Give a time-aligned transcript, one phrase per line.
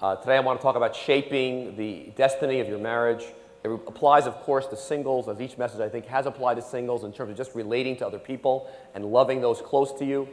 [0.00, 3.22] Uh, today I want to talk about shaping the destiny of your marriage.
[3.62, 7.04] It applies, of course, to singles, as each message I think has applied to singles
[7.04, 10.26] in terms of just relating to other people and loving those close to you.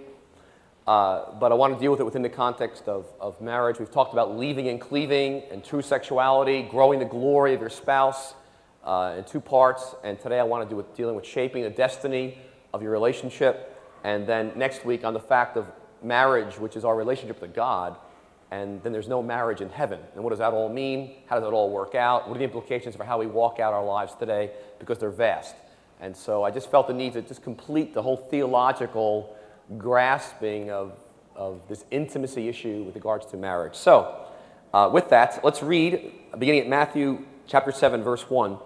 [0.87, 3.77] Uh, but I want to deal with it within the context of, of marriage.
[3.77, 8.35] We've talked about leaving and cleaving and true sexuality, growing the glory of your spouse
[8.85, 9.95] uh, in two parts.
[10.01, 12.37] And today I want to do with dealing with shaping the destiny
[12.73, 13.77] of your relationship.
[14.05, 15.65] And then next week on the fact of
[16.01, 17.97] marriage, which is our relationship to God.
[18.49, 19.99] And then there's no marriage in heaven.
[20.15, 21.15] And what does that all mean?
[21.25, 22.27] How does it all work out?
[22.27, 24.51] What are the implications for how we walk out our lives today?
[24.79, 25.55] Because they're vast.
[25.99, 29.35] And so I just felt the need to just complete the whole theological
[29.77, 30.93] grasping of,
[31.35, 33.75] of this intimacy issue with regards to marriage.
[33.75, 34.25] So,
[34.73, 38.57] uh, with that, let's read beginning at Matthew chapter 7, verse 1.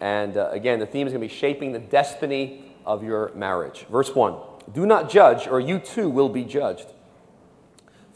[0.00, 3.86] And uh, again, the theme is going to be shaping the destiny of your marriage.
[3.90, 4.36] Verse 1
[4.72, 6.86] Do not judge, or you too will be judged.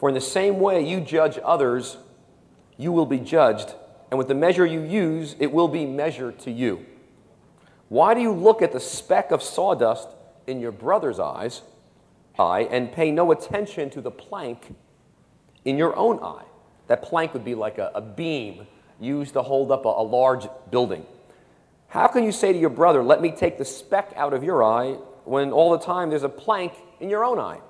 [0.00, 1.98] For in the same way you judge others,
[2.76, 3.74] you will be judged,
[4.10, 6.86] and with the measure you use, it will be measured to you.
[7.90, 10.08] Why do you look at the speck of sawdust
[10.46, 11.62] in your brother's eyes?
[12.38, 14.74] eye and pay no attention to the plank
[15.64, 16.44] in your own eye.
[16.86, 18.66] That plank would be like a, a beam
[18.98, 21.04] used to hold up a, a large building.
[21.88, 24.64] How can you say to your brother, Let me take the speck out of your
[24.64, 27.60] eye, when all the time there's a plank in your own eye?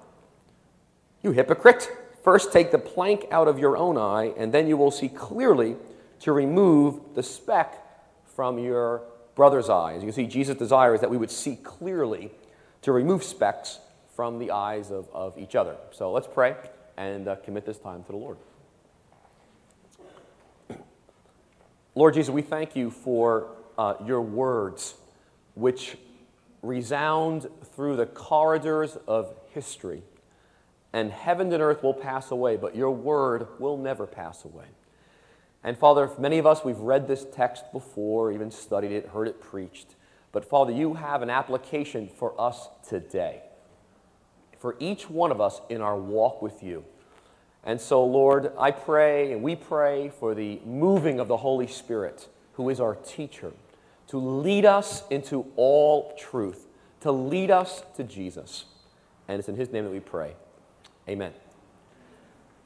[1.22, 1.90] You hypocrite!
[2.22, 5.76] First take the plank out of your own eye, and then you will see clearly
[6.20, 7.82] to remove the speck
[8.34, 9.02] from your
[9.34, 9.94] brother's eye.
[9.94, 12.30] As you can see, Jesus' desire is that we would see clearly
[12.82, 13.78] to remove specks
[14.14, 15.76] from the eyes of, of each other.
[15.92, 16.56] So let's pray
[16.96, 18.36] and uh, commit this time to the Lord.
[21.94, 24.94] Lord Jesus, we thank you for uh, your words,
[25.54, 25.96] which
[26.62, 30.02] resound through the corridors of history.
[30.92, 34.66] And heaven and earth will pass away, but your word will never pass away.
[35.62, 39.40] And Father, many of us, we've read this text before, even studied it, heard it
[39.40, 39.94] preached.
[40.32, 43.42] But Father, you have an application for us today
[44.60, 46.84] for each one of us in our walk with you.
[47.64, 52.28] And so, Lord, I pray and we pray for the moving of the Holy Spirit,
[52.52, 53.52] who is our teacher,
[54.08, 56.68] to lead us into all truth,
[57.00, 58.66] to lead us to Jesus.
[59.28, 60.34] And it's in His name that we pray.
[61.08, 61.32] Amen.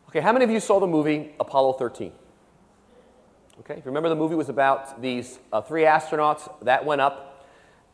[0.08, 2.12] Okay, how many of you saw the movie Apollo 13?
[3.60, 7.46] Okay, you remember the movie was about these uh, three astronauts that went up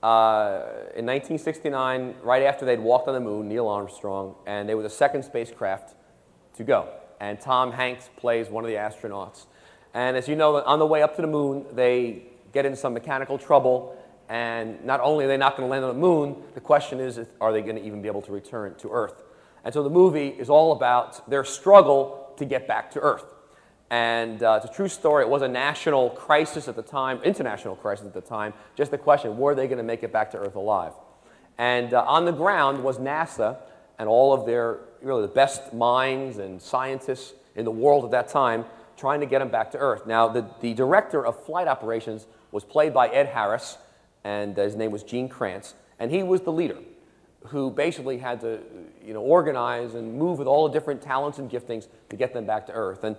[0.03, 0.63] uh,
[0.97, 4.89] in 1969, right after they'd walked on the moon, Neil Armstrong, and they were the
[4.91, 5.95] second spacecraft
[6.57, 6.89] to go.
[7.21, 9.47] And Tom Hanks plays one of the astronauts.
[9.93, 12.23] And as you know, on the way up to the moon, they
[12.53, 13.97] get in some mechanical trouble.
[14.29, 17.21] And not only are they not going to land on the moon, the question is,
[17.41, 19.23] are they going to even be able to return to Earth?
[19.65, 23.25] And so the movie is all about their struggle to get back to Earth.
[23.91, 25.25] And uh, it's a true story.
[25.25, 28.55] It was a national crisis at the time, international crisis at the time.
[28.77, 30.93] Just the question were they going to make it back to Earth alive?
[31.59, 33.59] And uh, on the ground was NASA
[33.99, 38.29] and all of their really the best minds and scientists in the world at that
[38.29, 38.65] time
[38.97, 40.07] trying to get them back to Earth.
[40.07, 43.79] Now, the, the director of flight operations was played by Ed Harris,
[44.25, 46.77] and uh, his name was Gene Kranz, and he was the leader
[47.47, 48.61] who basically had to
[49.05, 52.45] you know, organize and move with all the different talents and giftings to get them
[52.45, 53.05] back to Earth.
[53.05, 53.17] And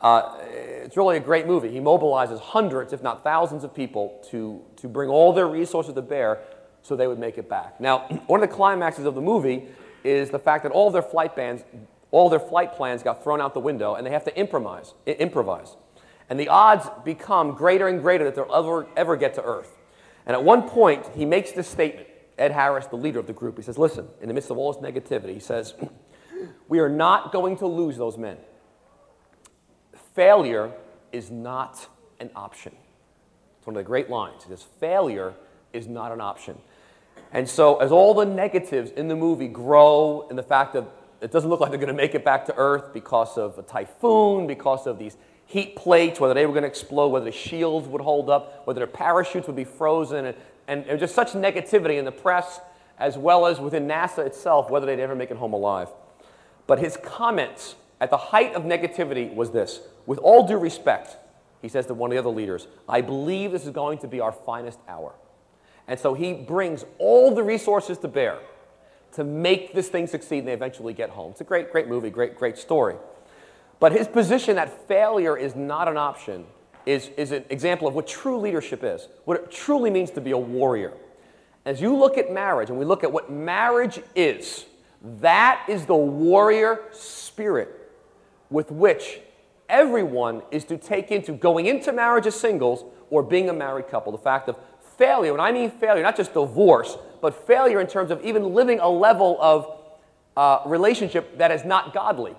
[0.00, 1.70] uh, it's really a great movie.
[1.70, 6.02] He mobilizes hundreds, if not thousands, of people to, to bring all their resources to
[6.02, 6.40] bear
[6.82, 7.80] so they would make it back.
[7.80, 9.66] Now, one of the climaxes of the movie
[10.04, 11.62] is the fact that all their flight bands,
[12.10, 14.94] all their flight plans got thrown out the window, and they have to improvise.
[15.06, 15.76] improvise.
[16.30, 19.78] And the odds become greater and greater that they'll ever, ever get to Earth.
[20.26, 22.07] And at one point, he makes this statement.
[22.38, 24.72] Ed Harris, the leader of the group, he says, Listen, in the midst of all
[24.72, 25.74] this negativity, he says,
[26.68, 28.38] We are not going to lose those men
[30.18, 30.72] failure
[31.12, 31.86] is not
[32.18, 32.72] an option.
[33.56, 34.42] It's one of the great lines.
[34.42, 35.32] It says, failure
[35.72, 36.58] is not an option.
[37.30, 41.30] And so, as all the negatives in the movie grow, and the fact that it
[41.30, 44.48] doesn't look like they're going to make it back to Earth because of a typhoon,
[44.48, 45.16] because of these
[45.46, 48.80] heat plates, whether they were going to explode, whether the shields would hold up, whether
[48.80, 50.36] their parachutes would be frozen, and,
[50.68, 52.60] and, and just such negativity in the press
[52.98, 55.88] as well as within NASA itself, whether they'd ever make it home alive.
[56.66, 61.16] But his comments at the height of negativity was this with all due respect,
[61.62, 64.20] he says to one of the other leaders, I believe this is going to be
[64.20, 65.14] our finest hour.
[65.86, 68.38] And so he brings all the resources to bear
[69.12, 71.32] to make this thing succeed and they eventually get home.
[71.32, 72.96] It's a great, great movie, great, great story.
[73.80, 76.46] But his position that failure is not an option
[76.88, 80.30] is, is an example of what true leadership is, what it truly means to be
[80.30, 80.94] a warrior.
[81.66, 84.64] As you look at marriage and we look at what marriage is,
[85.20, 87.92] that is the warrior spirit
[88.48, 89.20] with which
[89.68, 94.10] everyone is to take into going into marriage as singles or being a married couple
[94.10, 94.56] the fact of
[94.96, 95.32] failure.
[95.32, 98.88] and I mean failure, not just divorce, but failure in terms of even living a
[98.88, 99.78] level of
[100.38, 102.34] uh, relationship that is not godly.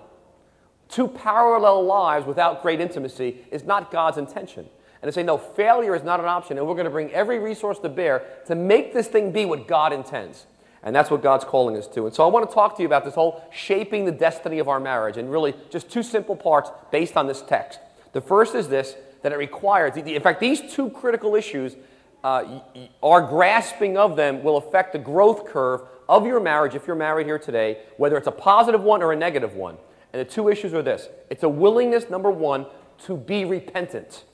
[0.90, 4.68] Two parallel lives without great intimacy is not God's intention.
[5.02, 7.38] And to say, no, failure is not an option, and we're going to bring every
[7.38, 10.46] resource to bear to make this thing be what God intends.
[10.82, 12.06] And that's what God's calling us to.
[12.06, 14.68] And so I want to talk to you about this whole shaping the destiny of
[14.68, 17.78] our marriage, and really just two simple parts based on this text.
[18.12, 21.76] The first is this that it requires, in fact, these two critical issues,
[22.24, 22.60] uh,
[23.02, 27.26] our grasping of them will affect the growth curve of your marriage if you're married
[27.26, 29.76] here today, whether it's a positive one or a negative one.
[30.12, 32.66] And the two issues are this it's a willingness, number one,
[33.06, 34.24] to be repentant.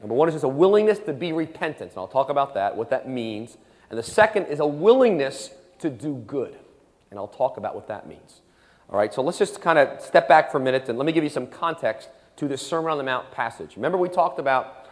[0.00, 1.90] Number one is just a willingness to be repentant.
[1.90, 3.56] And I'll talk about that, what that means.
[3.90, 5.50] And the second is a willingness
[5.80, 6.56] to do good.
[7.10, 8.40] And I'll talk about what that means.
[8.90, 11.12] All right, so let's just kind of step back for a minute and let me
[11.12, 13.76] give you some context to this Sermon on the Mount passage.
[13.76, 14.86] Remember, we talked about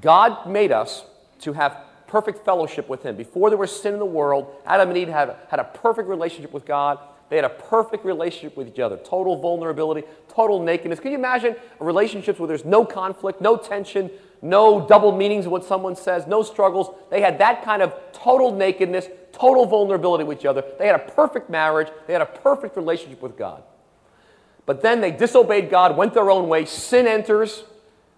[0.00, 1.04] God made us
[1.40, 1.76] to have
[2.06, 3.16] perfect fellowship with Him.
[3.16, 6.52] Before there was sin in the world, Adam and Eve had, had a perfect relationship
[6.52, 6.98] with God.
[7.34, 8.96] They had a perfect relationship with each other.
[8.96, 11.00] Total vulnerability, total nakedness.
[11.00, 14.08] Can you imagine relationships where there's no conflict, no tension,
[14.40, 16.94] no double meanings of what someone says, no struggles?
[17.10, 20.62] They had that kind of total nakedness, total vulnerability with each other.
[20.78, 23.64] They had a perfect marriage, they had a perfect relationship with God.
[24.64, 27.64] But then they disobeyed God, went their own way, sin enters,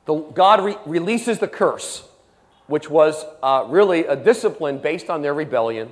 [0.05, 2.07] the, God re- releases the curse,
[2.67, 5.91] which was uh, really a discipline based on their rebellion.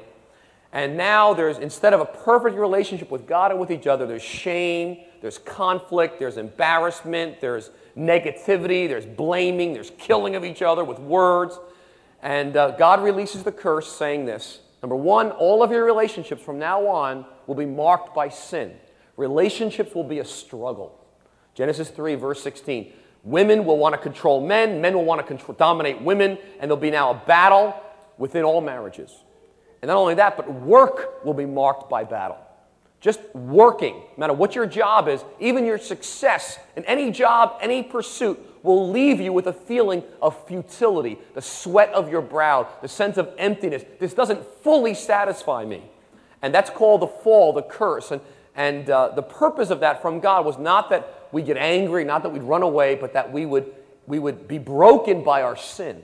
[0.75, 4.25] And now there's, instead of a perfect relationship with God and with each other, there's
[4.25, 10.99] shame, there's conflict, there's embarrassment, there's negativity, there's blaming, there's killing of each other with
[10.99, 11.61] words.
[12.23, 16.59] And uh, God releases the curse saying this Number one, all of your relationships from
[16.59, 18.75] now on will be marked by sin.
[19.17, 21.01] Relationships will be a struggle.
[21.55, 22.93] Genesis 3, verse 16.
[23.23, 26.77] Women will want to control men, men will want to control, dominate women, and there'll
[26.77, 27.81] be now a battle
[28.19, 29.15] within all marriages.
[29.85, 32.39] And not only that, but work will be marked by battle.
[33.03, 37.83] Just working, no matter what your job is, even your success in any job, any
[37.83, 42.89] pursuit, will leave you with a feeling of futility, the sweat of your brow, the
[42.89, 43.85] sense of emptiness.
[44.01, 45.83] This doesn't fully satisfy me.
[46.41, 48.11] And that's called the fall, the curse.
[48.11, 48.23] And,
[48.57, 52.23] and uh, the purpose of that from God was not that we get angry, not
[52.23, 53.71] that we'd run away, but that we would,
[54.07, 56.03] we would be broken by our sin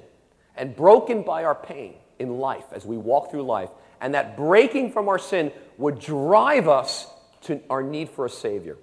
[0.54, 3.70] and broken by our pain in life as we walk through life.
[4.00, 7.08] And that breaking from our sin would drive us
[7.42, 8.76] to our need for a Savior.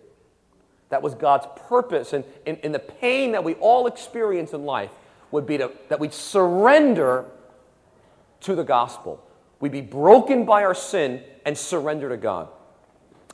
[0.90, 2.14] That was God's purpose.
[2.14, 4.90] And in, the pain that we all experience in life
[5.32, 7.26] would be to, that we'd surrender
[8.42, 9.24] to the gospel.
[9.60, 12.50] We'd be broken by our sin and surrender to God.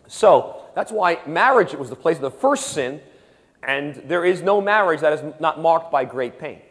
[0.08, 3.02] So that's why marriage was the place of the first sin,
[3.62, 6.62] and there is no marriage that is not marked by great pain.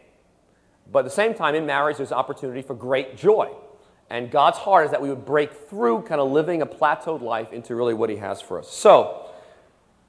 [0.91, 3.51] But at the same time, in marriage, there's opportunity for great joy.
[4.09, 7.51] And God's heart is that we would break through kind of living a plateaued life
[7.51, 8.69] into really what He has for us.
[8.69, 9.29] So,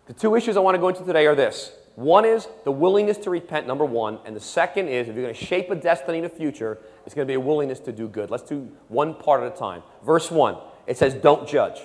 [0.07, 1.73] the two issues I want to go into today are this.
[1.95, 4.19] One is the willingness to repent, number one.
[4.25, 7.15] And the second is if you're going to shape a destiny in the future, it's
[7.15, 8.31] going to be a willingness to do good.
[8.31, 9.83] Let's do one part at a time.
[10.05, 11.79] Verse one, it says, Don't judge.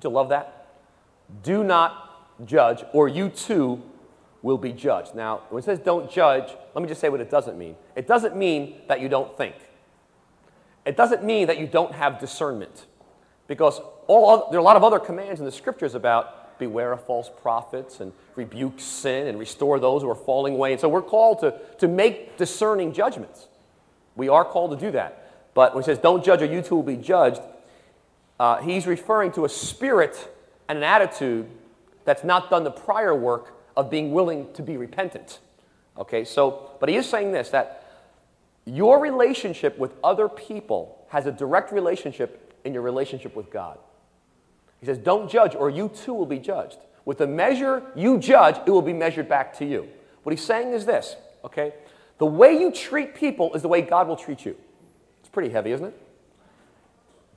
[0.00, 0.68] Don't you love that?
[1.42, 3.82] Do not judge, or you too
[4.46, 5.12] will be judged.
[5.12, 7.74] Now, when it says don't judge, let me just say what it doesn't mean.
[7.96, 9.56] It doesn't mean that you don't think.
[10.84, 12.86] It doesn't mean that you don't have discernment.
[13.48, 17.04] Because all, there are a lot of other commands in the scriptures about beware of
[17.04, 20.70] false prophets and rebuke sin and restore those who are falling away.
[20.70, 23.48] And so we're called to, to make discerning judgments.
[24.14, 25.50] We are called to do that.
[25.54, 27.40] But when he says, don't judge or you too will be judged,
[28.38, 30.32] uh, he's referring to a spirit
[30.68, 31.48] and an attitude
[32.04, 35.38] that's not done the prior work of being willing to be repentant.
[35.98, 37.84] Okay, so, but he is saying this that
[38.64, 43.78] your relationship with other people has a direct relationship in your relationship with God.
[44.80, 46.78] He says, Don't judge, or you too will be judged.
[47.04, 49.88] With the measure you judge, it will be measured back to you.
[50.24, 51.14] What he's saying is this,
[51.44, 51.72] okay?
[52.18, 54.56] The way you treat people is the way God will treat you.
[55.20, 56.02] It's pretty heavy, isn't it?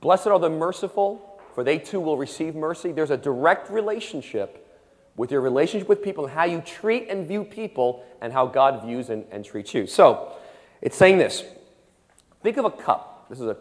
[0.00, 2.90] Blessed are the merciful, for they too will receive mercy.
[2.90, 4.66] There's a direct relationship
[5.20, 8.84] with your relationship with people and how you treat and view people and how God
[8.84, 9.86] views and, and treats you.
[9.86, 10.32] So,
[10.82, 11.44] it's saying this.
[12.42, 13.26] Think of a cup.
[13.28, 13.56] This is a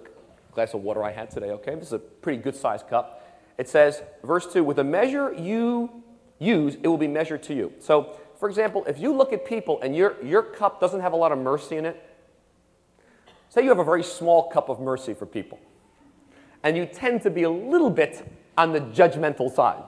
[0.54, 1.75] glass of water I had today, okay?
[1.75, 3.20] This is a pretty good sized cup
[3.60, 6.01] it says, verse 2, with a measure you
[6.39, 7.74] use, it will be measured to you.
[7.80, 11.18] So, for example, if you look at people and your, your cup doesn't have a
[11.18, 12.01] lot of mercy in it,
[13.50, 15.60] say you have a very small cup of mercy for people,
[16.63, 18.25] and you tend to be a little bit
[18.58, 19.84] on the judgmental side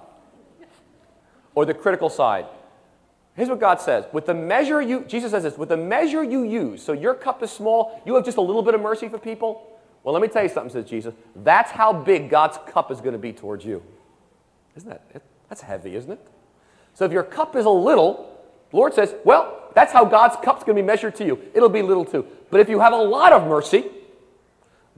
[1.55, 2.45] or the critical side,
[3.35, 4.05] Here's what God says.
[4.11, 7.41] With the measure you, Jesus says this, with the measure you use, so your cup
[7.41, 9.79] is small, you have just a little bit of mercy for people.
[10.03, 11.13] Well, let me tell you something, says Jesus.
[11.35, 13.83] That's how big God's cup is going to be towards you.
[14.75, 16.19] Isn't that, that's heavy, isn't it?
[16.93, 18.37] So if your cup is a little,
[18.73, 21.39] Lord says, well, that's how God's cup's going to be measured to you.
[21.53, 22.25] It'll be little too.
[22.49, 23.85] But if you have a lot of mercy,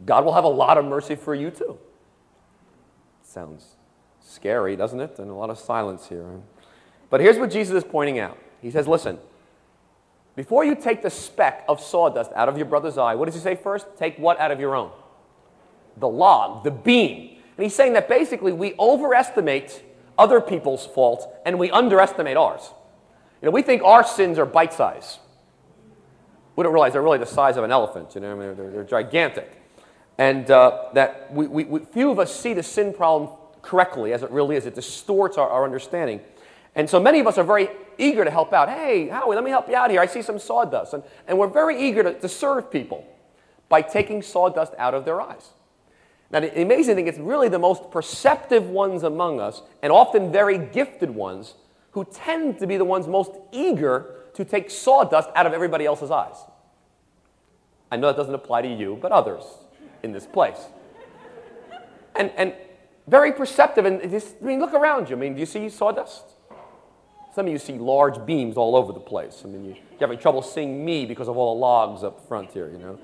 [0.05, 1.77] God will have a lot of mercy for you too.
[3.21, 3.75] Sounds
[4.23, 5.19] scary, doesn't it?
[5.19, 6.25] And a lot of silence here.
[7.09, 8.37] But here's what Jesus is pointing out.
[8.61, 9.19] He says, listen,
[10.35, 13.41] before you take the speck of sawdust out of your brother's eye, what does he
[13.41, 13.85] say first?
[13.97, 14.91] Take what out of your own?
[15.97, 17.37] The log, the beam.
[17.57, 19.83] And he's saying that basically we overestimate
[20.17, 22.71] other people's faults and we underestimate ours.
[23.41, 25.19] You know, we think our sins are bite size.
[26.55, 28.15] We don't realize they're really the size of an elephant.
[28.15, 29.51] You know, I mean, they're, they're gigantic.
[30.17, 33.29] And uh, that we, we, we, few of us see the sin problem
[33.63, 34.67] correctly as it really is.
[34.67, 36.21] It distorts our, our understanding.
[36.75, 38.69] And so many of us are very eager to help out.
[38.69, 39.99] Hey, Howie, let me help you out here.
[40.01, 40.93] I see some sawdust.
[40.93, 43.07] And, and we're very eager to, to serve people
[43.69, 45.49] by taking sawdust out of their eyes.
[46.29, 50.57] Now, the amazing thing, it's really the most perceptive ones among us, and often very
[50.57, 51.53] gifted ones,
[51.91, 56.09] who tend to be the ones most eager to take sawdust out of everybody else's
[56.09, 56.35] eyes.
[57.91, 59.43] I know that doesn't apply to you, but others
[60.01, 60.57] in this place.
[62.15, 62.55] And, and
[63.07, 63.85] very perceptive.
[63.85, 65.15] And this, I mean, look around you.
[65.15, 66.23] I mean, do you see sawdust?
[67.33, 69.41] Some of you see large beams all over the place.
[69.43, 72.51] I mean, you, are having trouble seeing me because of all the logs up front
[72.51, 72.99] here, you know.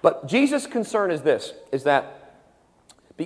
[0.00, 2.36] But Jesus' concern is this, is that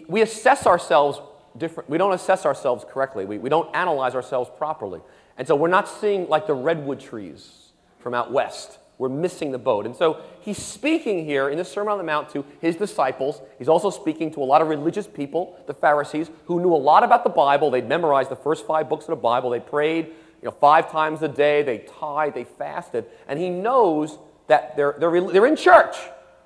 [0.08, 1.20] we assess ourselves
[1.56, 1.88] different.
[1.88, 3.26] We don't assess ourselves correctly.
[3.26, 5.00] We, we don't analyze ourselves properly.
[5.36, 9.58] And so we're not seeing like the redwood trees from out west we're missing the
[9.58, 9.84] boat.
[9.84, 13.42] And so he's speaking here in the Sermon on the Mount to his disciples.
[13.58, 17.02] He's also speaking to a lot of religious people, the Pharisees, who knew a lot
[17.02, 17.68] about the Bible.
[17.72, 19.50] They'd memorized the first five books of the Bible.
[19.50, 21.64] They prayed you know, five times a day.
[21.64, 22.36] They tithed.
[22.36, 23.06] They fasted.
[23.26, 25.96] And he knows that they're, they're, they're in church,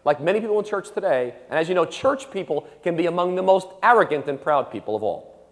[0.06, 1.34] like many people in church today.
[1.50, 4.96] And as you know, church people can be among the most arrogant and proud people
[4.96, 5.46] of all.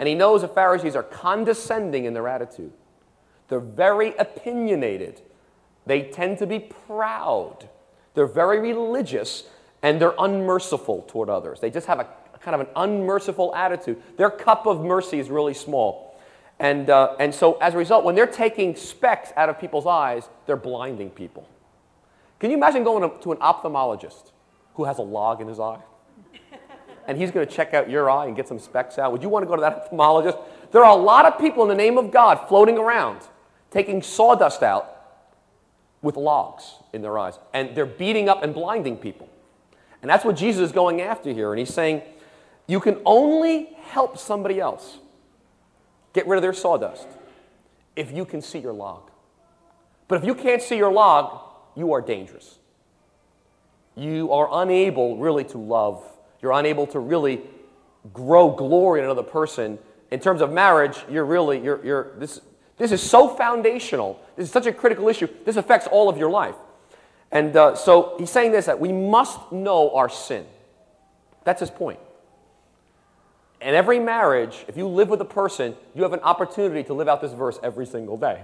[0.00, 2.72] And he knows the Pharisees are condescending in their attitude.
[3.46, 5.22] They're very opinionated.
[5.86, 7.68] They tend to be proud.
[8.14, 9.44] They're very religious
[9.82, 11.60] and they're unmerciful toward others.
[11.60, 12.08] They just have a,
[12.40, 14.02] kind of an unmerciful attitude.
[14.16, 16.18] Their cup of mercy is really small.
[16.58, 20.28] And, uh, and so, as a result, when they're taking specks out of people's eyes,
[20.44, 21.48] they're blinding people.
[22.38, 24.32] Can you imagine going to an ophthalmologist
[24.74, 25.80] who has a log in his eye?
[27.06, 29.10] And he's going to check out your eye and get some specks out.
[29.10, 30.38] Would you want to go to that ophthalmologist?
[30.70, 33.22] There are a lot of people in the name of God floating around,
[33.70, 34.99] taking sawdust out
[36.02, 37.38] with logs in their eyes.
[37.52, 39.28] And they're beating up and blinding people.
[40.02, 41.52] And that's what Jesus is going after here.
[41.52, 42.02] And he's saying,
[42.66, 44.98] you can only help somebody else
[46.12, 47.06] get rid of their sawdust
[47.96, 49.10] if you can see your log.
[50.08, 51.40] But if you can't see your log,
[51.76, 52.58] you are dangerous.
[53.94, 56.02] You are unable really to love.
[56.40, 57.42] You're unable to really
[58.12, 59.78] grow glory in another person.
[60.10, 62.40] In terms of marriage, you're really, you're, you're, this,
[62.80, 64.18] this is so foundational.
[64.36, 65.28] This is such a critical issue.
[65.44, 66.54] This affects all of your life.
[67.30, 70.46] And uh, so he's saying this that we must know our sin.
[71.44, 72.00] That's his point.
[73.60, 77.06] In every marriage, if you live with a person, you have an opportunity to live
[77.06, 78.40] out this verse every single day.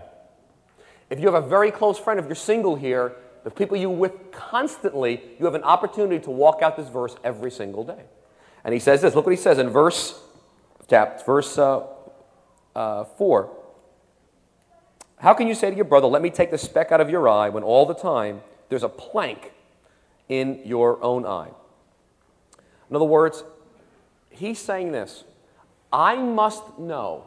[1.08, 4.32] If you have a very close friend, if you're single here, the people you with
[4.32, 8.02] constantly, you have an opportunity to walk out this verse every single day.
[8.64, 9.14] And he says this.
[9.14, 10.20] Look what he says in verse,
[10.90, 11.86] chapter, verse uh,
[12.74, 13.55] uh, 4.
[15.18, 17.28] How can you say to your brother, Let me take the speck out of your
[17.28, 19.52] eye, when all the time there's a plank
[20.28, 21.50] in your own eye?
[22.90, 23.42] In other words,
[24.30, 25.24] he's saying this
[25.92, 27.24] I must know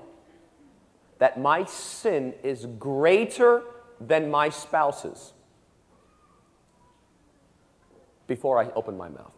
[1.17, 3.63] that my sin is greater
[3.99, 5.33] than my spouse's
[8.27, 9.33] before I open my mouth.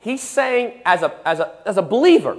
[0.00, 2.36] He's saying, as a, as a, as a believer,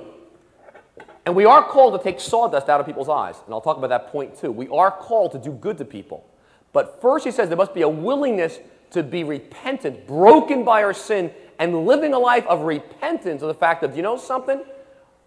[1.29, 3.35] and we are called to take sawdust out of people's eyes.
[3.45, 4.51] And I'll talk about that point too.
[4.51, 6.27] We are called to do good to people.
[6.73, 8.57] But first, he says there must be a willingness
[8.93, 13.53] to be repentant, broken by our sin, and living a life of repentance of the
[13.53, 14.63] fact that, you know something?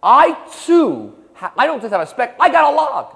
[0.03, 0.33] I
[0.65, 3.15] too, ha- I don't just have a speck, I got a log.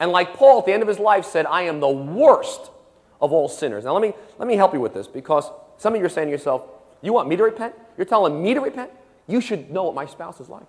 [0.00, 2.72] And like Paul at the end of his life said, I am the worst
[3.20, 3.84] of all sinners.
[3.84, 6.26] Now, let me, let me help you with this because some of you are saying
[6.26, 6.62] to yourself,
[7.00, 7.76] You want me to repent?
[7.96, 8.90] You're telling me to repent?
[9.28, 10.66] You should know what my spouse is like.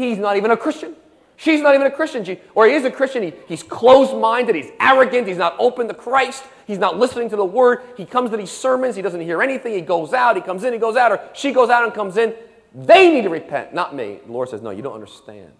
[0.00, 0.96] He's not even a Christian.
[1.36, 2.24] She's not even a Christian.
[2.24, 3.22] She, or he is a Christian.
[3.22, 4.54] He, he's closed minded.
[4.54, 5.26] He's arrogant.
[5.26, 6.44] He's not open to Christ.
[6.66, 7.82] He's not listening to the word.
[7.96, 8.96] He comes to these sermons.
[8.96, 9.74] He doesn't hear anything.
[9.74, 10.36] He goes out.
[10.36, 10.72] He comes in.
[10.72, 11.12] He goes out.
[11.12, 12.34] Or she goes out and comes in.
[12.74, 14.20] They need to repent, not me.
[14.24, 15.52] The Lord says, No, you don't understand.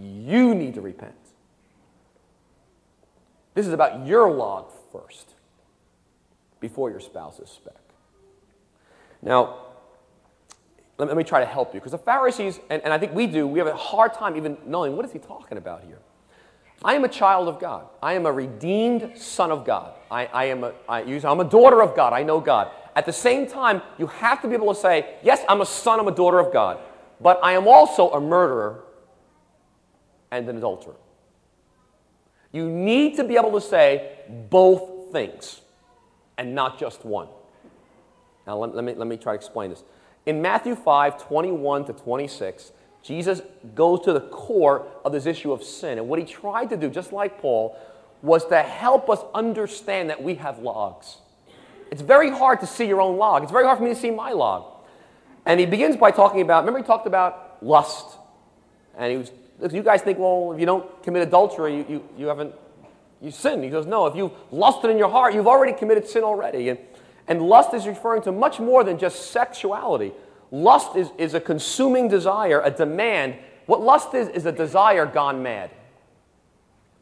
[0.00, 1.14] you need to repent.
[3.54, 5.34] This is about your log first
[6.60, 7.74] before your spouse's speck.
[9.22, 9.63] Now,
[10.98, 13.46] let me try to help you because the Pharisees, and, and I think we do,
[13.46, 15.98] we have a hard time even knowing what is he talking about here.
[16.84, 17.86] I am a child of God.
[18.02, 19.94] I am a redeemed son of God.
[20.10, 22.12] I, I am a, I use, I'm a daughter of God.
[22.12, 22.70] I know God.
[22.94, 25.98] At the same time, you have to be able to say, yes, I'm a son,
[25.98, 26.78] I'm a daughter of God,
[27.20, 28.84] but I am also a murderer
[30.30, 30.96] and an adulterer.
[32.52, 34.18] You need to be able to say
[34.50, 35.60] both things
[36.38, 37.28] and not just one.
[38.46, 39.82] Now, let, let, me, let me try to explain this.
[40.26, 43.42] In Matthew 5 21 to 26, Jesus
[43.74, 45.98] goes to the core of this issue of sin.
[45.98, 47.76] And what he tried to do, just like Paul,
[48.22, 51.18] was to help us understand that we have logs.
[51.90, 53.42] It's very hard to see your own log.
[53.42, 54.64] It's very hard for me to see my log.
[55.44, 58.16] And he begins by talking about, remember, he talked about lust.
[58.96, 62.26] And he was, you guys think, well, if you don't commit adultery, you, you, you
[62.26, 62.54] haven't,
[63.20, 63.62] you sin.
[63.62, 66.70] He goes, no, if you've lusted in your heart, you've already committed sin already.
[66.70, 66.78] And,
[67.26, 70.12] and lust is referring to much more than just sexuality.
[70.50, 73.36] Lust is, is a consuming desire, a demand.
[73.66, 75.70] What lust is, is a desire gone mad.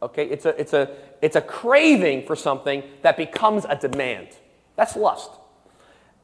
[0.01, 0.27] Okay?
[0.27, 4.29] It's a, it's, a, it's a craving for something that becomes a demand.
[4.77, 5.31] That's lust.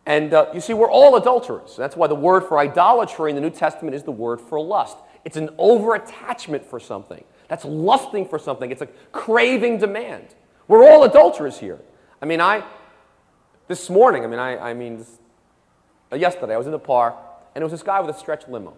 [0.06, 1.76] And uh, you see, we're all adulterers.
[1.76, 4.96] That's why the word for idolatry in the New Testament is the word for lust.
[5.24, 7.22] It's an over attachment for something.
[7.48, 8.70] That's lusting for something.
[8.70, 10.34] It's a craving demand.
[10.66, 11.78] We're all adulterers here.
[12.22, 12.64] I mean, I,
[13.68, 15.18] this morning, I mean, I, I mean, this,
[16.10, 17.14] uh, yesterday, I was in the park,
[17.54, 18.74] and it was this guy with a stretch limo.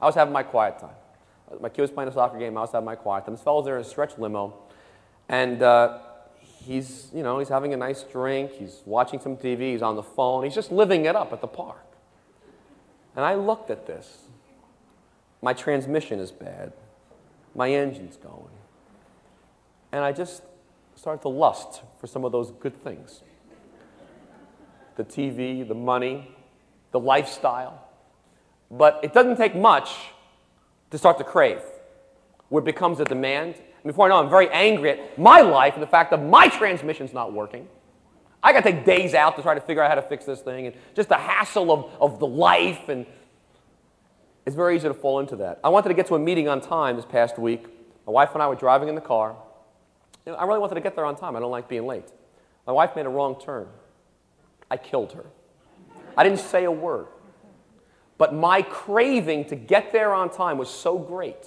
[0.00, 0.96] I was having my quiet time.
[1.60, 2.56] My kid was playing a soccer game.
[2.56, 3.34] I was having my quiet time.
[3.34, 4.54] This fellow's there in a stretch limo,
[5.28, 5.98] and uh,
[6.40, 8.52] he's, you know, he's having a nice drink.
[8.52, 9.72] He's watching some TV.
[9.72, 10.44] He's on the phone.
[10.44, 11.84] He's just living it up at the park.
[13.14, 14.28] And I looked at this.
[15.42, 16.72] My transmission is bad.
[17.54, 18.54] My engine's going.
[19.92, 20.42] And I just
[20.94, 23.22] started to lust for some of those good things
[24.98, 26.28] the TV, the money,
[26.90, 27.88] the lifestyle.
[28.70, 29.94] But it doesn't take much
[30.90, 31.62] to start to crave,
[32.50, 33.54] where it becomes a demand.
[33.54, 36.48] And before I know, I'm very angry at my life and the fact that my
[36.48, 37.68] transmission's not working.
[38.42, 40.40] I got to take days out to try to figure out how to fix this
[40.40, 43.06] thing, and just the hassle of, of the life, and
[44.46, 45.60] it's very easy to fall into that.
[45.62, 47.66] I wanted to get to a meeting on time this past week.
[48.06, 49.36] My wife and I were driving in the car.
[50.26, 51.36] I really wanted to get there on time.
[51.36, 52.10] I don't like being late.
[52.66, 53.66] My wife made a wrong turn.
[54.70, 55.24] I killed her.
[56.16, 57.06] I didn't say a word.
[58.18, 61.46] But my craving to get there on time was so great.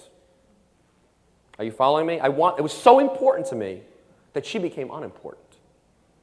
[1.58, 2.18] Are you following me?
[2.18, 3.82] I want, it was so important to me
[4.32, 5.42] that she became unimportant.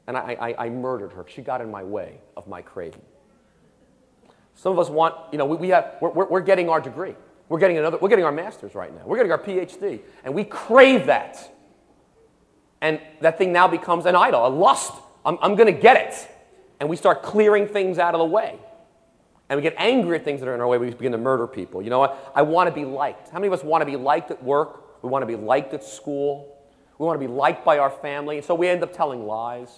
[0.08, 1.24] And I, I, I murdered her.
[1.28, 3.02] She got in my way of my craving.
[4.56, 7.14] Some of us want, you know, we, we have, we're, we're, we're getting our degree.
[7.48, 9.02] We're getting another, we're getting our master's right now.
[9.06, 10.00] We're getting our PhD.
[10.24, 11.56] And we crave that.
[12.80, 14.92] And that thing now becomes an idol, a lust.
[15.24, 16.28] I'm, I'm going to get it
[16.80, 18.58] and we start clearing things out of the way.
[19.48, 20.78] And we get angry at things that are in our way.
[20.78, 21.82] We begin to murder people.
[21.82, 22.32] You know what?
[22.34, 23.28] I want to be liked.
[23.28, 25.02] How many of us want to be liked at work?
[25.02, 26.56] We want to be liked at school.
[26.98, 28.36] We want to be liked by our family.
[28.36, 29.70] And so we end up telling lies.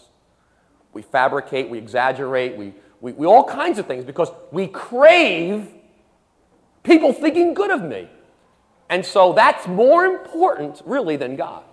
[0.93, 5.69] We fabricate, we exaggerate, we, we, we all kinds of things because we crave
[6.83, 8.11] people thinking good of me.
[8.91, 11.65] And so that's more important, really, than God.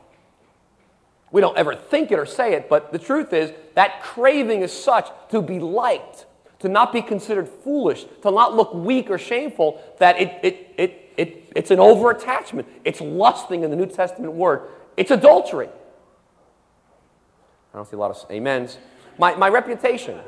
[1.31, 4.71] We don't ever think it or say it, but the truth is that craving is
[4.71, 6.25] such to be liked,
[6.59, 11.13] to not be considered foolish, to not look weak or shameful, that it, it, it,
[11.17, 12.67] it, it's an over attachment.
[12.83, 14.61] It's lusting in the New Testament word.
[14.97, 15.69] It's adultery.
[17.73, 18.79] I don't see a lot of amens.
[19.19, 20.19] My, my reputation.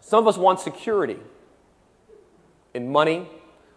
[0.00, 1.18] Some of us want security
[2.72, 3.28] in money.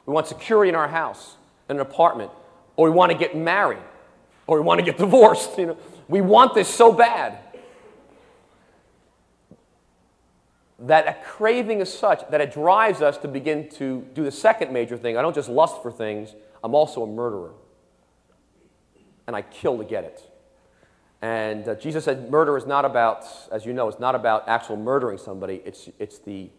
[0.06, 1.36] We want security in our house,
[1.70, 2.32] in an apartment,
[2.78, 3.84] or we want to get married
[4.48, 5.58] or we want to get divorced.
[5.58, 5.78] You know,
[6.08, 7.40] we want this so bad
[10.80, 14.74] that a craving is such that it drives us to begin to do the second
[14.74, 15.18] major thing.
[15.18, 17.54] I don't just lust for things, I'm also a murderer.
[19.28, 20.32] And I kill to get it.
[21.22, 24.76] And uh, Jesus said murder is not about, as you know, it's not about actual
[24.76, 26.50] murdering somebody, it's, it's, the,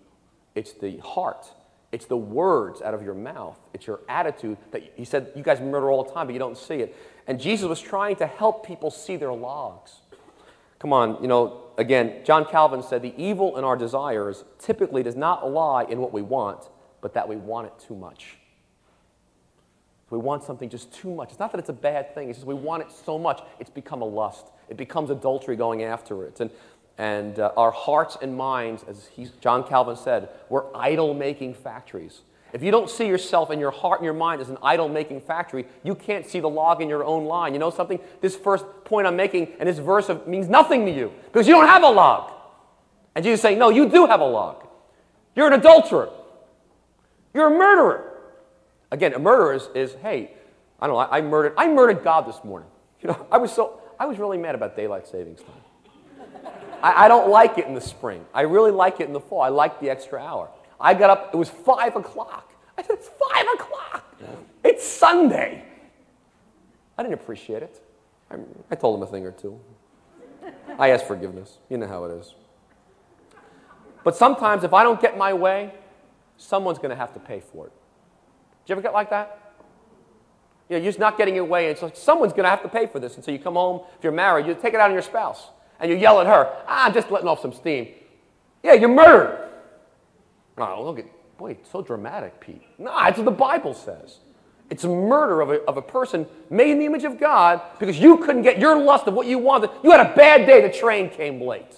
[0.55, 1.47] it's the heart.
[1.93, 3.59] It's the words out of your mouth.
[3.73, 6.59] It's your attitude that he said, you guys murder all the time, but you don't
[6.59, 6.97] see it.
[7.27, 10.01] And Jesus was trying to help people see their logs.
[10.79, 15.17] Come on, you know, again, John Calvin said the evil in our desires typically does
[15.17, 16.69] not lie in what we want,
[17.01, 18.37] but that we want it too much.
[20.11, 21.31] We want something just too much.
[21.31, 23.71] It's not that it's a bad thing, it's just we want it so much, it's
[23.71, 24.53] become a lust.
[24.69, 26.41] It becomes adultery going after it.
[26.41, 26.51] And,
[26.99, 29.09] and uh, our hearts and minds, as
[29.41, 32.23] John Calvin said, were idol making factories.
[32.53, 35.21] If you don't see yourself in your heart and your mind as an idol making
[35.21, 37.53] factory, you can't see the log in your own line.
[37.53, 37.99] You know something?
[38.21, 41.55] This first point I'm making and this verse of, means nothing to you because you
[41.55, 42.33] don't have a log.
[43.15, 44.67] And Jesus is saying, No, you do have a log.
[45.35, 46.09] You're an adulterer.
[47.35, 48.13] You're a murderer.
[48.91, 50.31] Again, a murderer is, is hey,
[50.81, 52.71] I don't know, I, I, murdered, I murdered God this morning.
[53.03, 55.51] You know, I was so, I was really mad about daylight savings time.
[56.87, 58.25] I, I don't like it in the spring.
[58.33, 59.41] I really like it in the fall.
[59.41, 60.49] I like the extra hour.
[60.81, 62.53] I got up, it was five o'clock.
[62.79, 64.15] I said, it's five o'clock.
[64.63, 65.65] It's Sunday.
[66.97, 67.83] I didn't appreciate it.
[68.31, 68.37] I,
[68.71, 69.59] I told him a thing or two.
[70.79, 71.59] I asked forgiveness.
[71.69, 72.35] You know how it is.
[74.05, 75.75] But sometimes if I don't get my way,
[76.37, 77.73] someone's going to have to pay for it.
[78.65, 79.55] Did you ever get like that?
[80.69, 82.69] You know, you're just not getting your way, and so someone's going to have to
[82.69, 83.17] pay for this.
[83.17, 85.49] And so you come home, if you're married, you take it out on your spouse,
[85.81, 87.89] and you yell at her, ah, I'm just letting off some steam.
[88.63, 89.51] Yeah, you're murdered.
[90.59, 91.07] Oh, look at,
[91.39, 92.63] boy, it's so dramatic, Pete.
[92.79, 94.19] No, that's what the Bible says.
[94.69, 98.19] It's murder of a, of a person made in the image of God because you
[98.19, 99.71] couldn't get your lust of what you wanted.
[99.85, 101.77] You had a bad day, the train came late.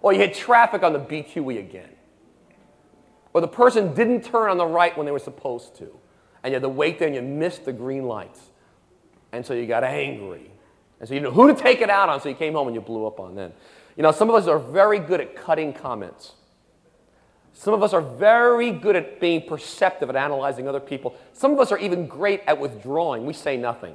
[0.00, 1.90] Or you hit traffic on the BQE again.
[3.32, 5.96] Or the person didn't turn on the right when they were supposed to
[6.46, 8.40] and you had to wait there and you missed the green lights.
[9.32, 10.48] And so you got angry.
[10.98, 12.74] And so you know who to take it out on, so you came home and
[12.74, 13.52] you blew up on them.
[13.96, 16.32] You know, some of us are very good at cutting comments.
[17.52, 21.14] Some of us are very good at being perceptive at analyzing other people.
[21.32, 23.24] Some of us are even great at withdrawing.
[23.24, 23.94] We say nothing.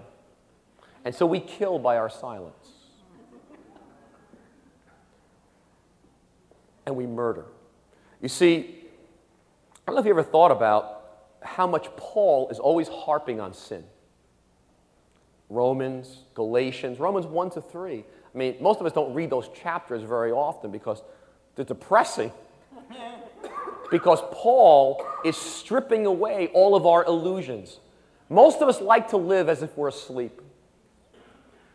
[1.05, 2.69] And so we kill by our silence.
[6.87, 7.45] And we murder.
[8.19, 8.81] You see,
[9.87, 11.01] I don't know if you ever thought about
[11.43, 13.83] how much Paul is always harping on sin.
[15.51, 18.05] Romans, Galatians, Romans 1 to 3.
[18.33, 21.03] I mean, most of us don't read those chapters very often because
[21.55, 22.31] they're depressing.
[23.91, 27.79] because Paul is stripping away all of our illusions.
[28.29, 30.41] Most of us like to live as if we're asleep.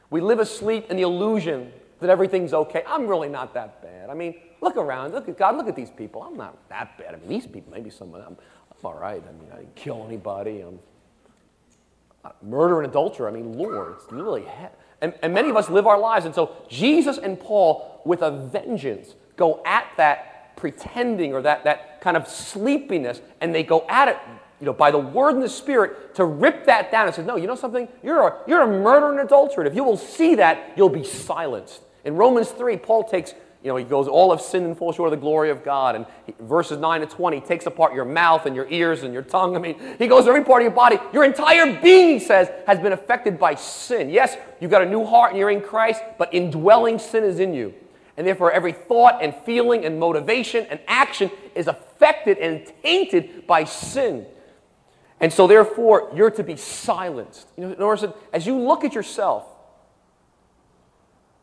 [0.08, 2.82] We live asleep in the illusion that everything's okay.
[2.86, 4.08] I'm really not that bad.
[4.08, 5.12] I mean, look around.
[5.12, 5.56] Look at God.
[5.56, 6.22] Look at these people.
[6.22, 7.14] I'm not that bad.
[7.14, 8.38] I mean, these people, maybe some of them
[8.70, 9.22] I'm all right.
[9.22, 10.60] I mean, I didn't kill anybody.
[10.60, 10.78] I'm
[12.42, 13.26] murder and adultery.
[13.26, 14.42] I mean, Lord, it's really.
[14.42, 14.68] He-
[15.02, 16.24] and, and many of us live our lives.
[16.24, 22.00] And so Jesus and Paul, with a vengeance, go at that pretending or that, that
[22.00, 24.16] kind of sleepiness, and they go at it
[24.60, 27.36] you know, by the word and the spirit to rip that down and say, no,
[27.36, 27.88] you know something?
[28.02, 29.66] You're a, you're a murderer and adulterer.
[29.66, 31.82] If you will see that, you'll be silenced.
[32.04, 33.34] In Romans 3, Paul takes
[33.66, 35.96] you know, he goes, all of sin and fall short of the glory of God.
[35.96, 39.12] And he, verses 9 to 20, he takes apart your mouth and your ears and
[39.12, 39.56] your tongue.
[39.56, 40.98] I mean, he goes every part of your body.
[41.12, 44.08] Your entire being, he says, has been affected by sin.
[44.08, 47.54] Yes, you've got a new heart and you're in Christ, but indwelling sin is in
[47.54, 47.74] you.
[48.16, 53.64] And therefore, every thought and feeling and motivation and action is affected and tainted by
[53.64, 54.26] sin.
[55.18, 57.48] And so, therefore, you're to be silenced.
[57.56, 59.44] You know, in other words, as you look at yourself,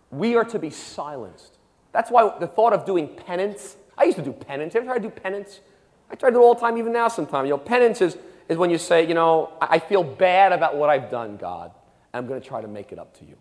[0.10, 1.53] we are to be silenced.
[1.94, 4.76] That's why the thought of doing penance, I used to do penance.
[4.76, 5.62] Ever try to do penance?
[6.10, 7.46] I try to do it all the time, even now sometimes.
[7.46, 8.18] You know, penance is,
[8.50, 11.72] is when you say, you know, I feel bad about what I've done, God,
[12.14, 13.36] I'm going to try to make it up to you.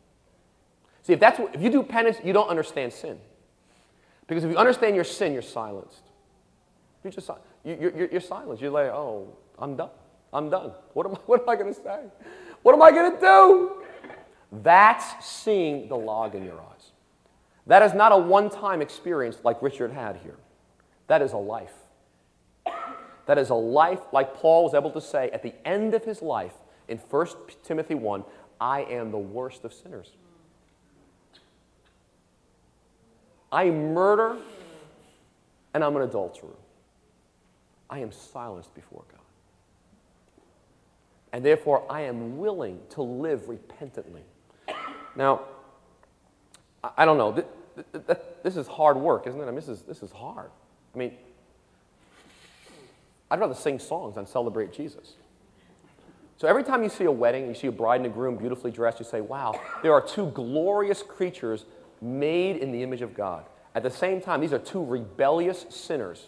[1.02, 3.18] See, if, that's what, if you do penance, you don't understand sin.
[4.28, 6.02] Because if you understand your sin, you're silenced.
[7.02, 7.28] You're just
[7.64, 8.62] you're, you're, you're silenced.
[8.62, 9.90] You're like, oh, I'm done.
[10.32, 10.72] I'm done.
[10.92, 12.00] What am I, what am I going to say?
[12.62, 13.72] What am I going to do?
[14.62, 16.71] That's seeing the log in your eye.
[17.66, 20.36] That is not a one time experience like Richard had here.
[21.06, 21.74] That is a life.
[23.26, 26.22] That is a life, like Paul was able to say at the end of his
[26.22, 26.54] life
[26.88, 27.26] in 1
[27.62, 28.24] Timothy 1
[28.60, 30.10] I am the worst of sinners.
[33.50, 34.36] I murder
[35.74, 36.54] and I'm an adulterer.
[37.90, 39.20] I am silenced before God.
[41.32, 44.22] And therefore, I am willing to live repentantly.
[45.16, 45.42] Now,
[46.96, 47.44] I don't know.
[48.42, 49.44] This is hard work, isn't it?
[49.44, 50.50] I mean, this is, this is hard.
[50.94, 51.12] I mean,
[53.30, 55.14] I'd rather sing songs than celebrate Jesus.
[56.36, 58.70] So every time you see a wedding, you see a bride and a groom beautifully
[58.70, 61.66] dressed, you say, wow, there are two glorious creatures
[62.00, 63.44] made in the image of God.
[63.74, 66.26] At the same time, these are two rebellious sinners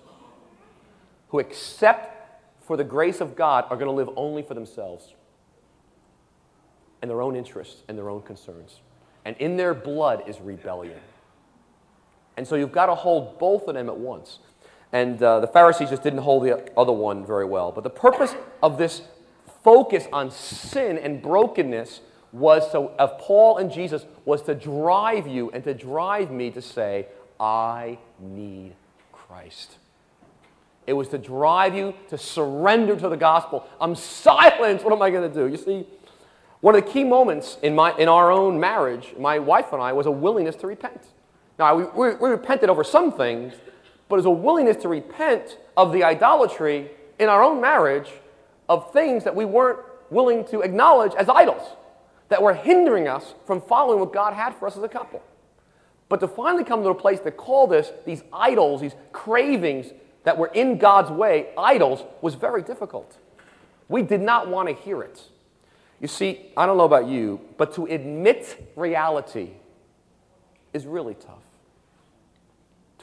[1.29, 5.13] who, except for the grace of God, are going to live only for themselves
[7.03, 8.81] and their own interests and their own concerns.
[9.25, 11.01] And in their blood is rebellion.
[12.37, 14.39] And so you've got to hold both of them at once.
[14.93, 17.73] And uh, the Pharisees just didn't hold the other one very well.
[17.73, 19.03] But the purpose of this
[19.63, 22.01] focus on sin and brokenness
[22.33, 26.61] was so of Paul and Jesus was to drive you and to drive me to
[26.61, 27.07] say,
[27.39, 28.75] I need
[29.13, 29.79] Christ.
[30.87, 33.67] It was to drive you to surrender to the gospel.
[33.81, 34.85] I'm silenced.
[34.85, 35.47] What am I going to do?
[35.47, 35.87] You see,
[36.61, 39.93] one of the key moments in, my, in our own marriage, my wife and I,
[39.93, 41.01] was a willingness to repent.
[41.59, 43.55] Now, we, we, we repented over some things,
[44.09, 48.11] but was a willingness to repent of the idolatry in our own marriage
[48.69, 49.79] of things that we weren't
[50.11, 51.63] willing to acknowledge as idols,
[52.29, 55.23] that were hindering us from following what God had for us as a couple.
[56.09, 59.93] But to finally come to a place that called this these idols, these cravings
[60.25, 63.17] that were in God's way, idols, was very difficult.
[63.89, 65.23] We did not want to hear it.
[66.01, 69.51] You see, I don't know about you, but to admit reality
[70.73, 71.44] is really tough.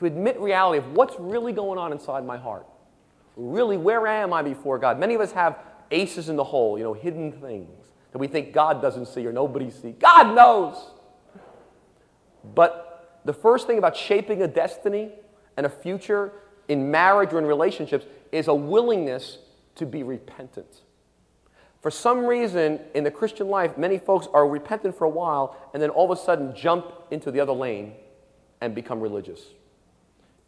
[0.01, 2.65] To admit reality of what's really going on inside my heart.
[3.35, 4.99] Really, where am I before God?
[4.99, 5.59] Many of us have
[5.91, 9.31] aces in the hole, you know, hidden things that we think God doesn't see or
[9.31, 9.93] nobody sees.
[9.99, 10.89] God knows.
[12.55, 15.11] But the first thing about shaping a destiny
[15.55, 16.33] and a future
[16.67, 19.37] in marriage or in relationships is a willingness
[19.75, 20.81] to be repentant.
[21.79, 25.83] For some reason in the Christian life, many folks are repentant for a while and
[25.83, 27.93] then all of a sudden jump into the other lane
[28.61, 29.41] and become religious.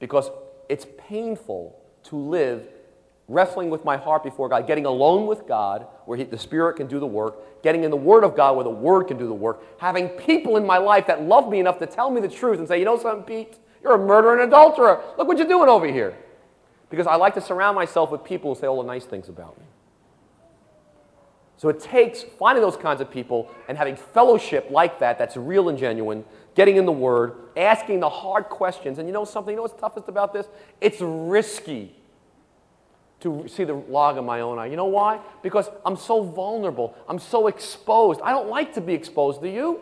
[0.03, 0.29] Because
[0.67, 2.67] it's painful to live
[3.29, 6.87] wrestling with my heart before God, getting alone with God where he, the Spirit can
[6.87, 9.33] do the work, getting in the Word of God where the Word can do the
[9.33, 12.59] work, having people in my life that love me enough to tell me the truth
[12.59, 13.57] and say, you know something, Pete?
[13.81, 15.01] You're a murderer and adulterer.
[15.17, 16.17] Look what you're doing over here.
[16.89, 19.57] Because I like to surround myself with people who say all the nice things about
[19.57, 19.63] me.
[21.55, 25.69] So it takes finding those kinds of people and having fellowship like that that's real
[25.69, 28.99] and genuine, getting in the Word, asking the hard questions.
[28.99, 29.51] And you know something?
[29.51, 30.47] You know what's toughest about this?
[30.81, 31.95] It's risky
[33.21, 34.65] to see the log in my own eye.
[34.65, 35.19] You know why?
[35.41, 36.95] Because I'm so vulnerable.
[37.07, 38.19] I'm so exposed.
[38.21, 39.41] I don't like to be exposed.
[39.41, 39.79] Do you?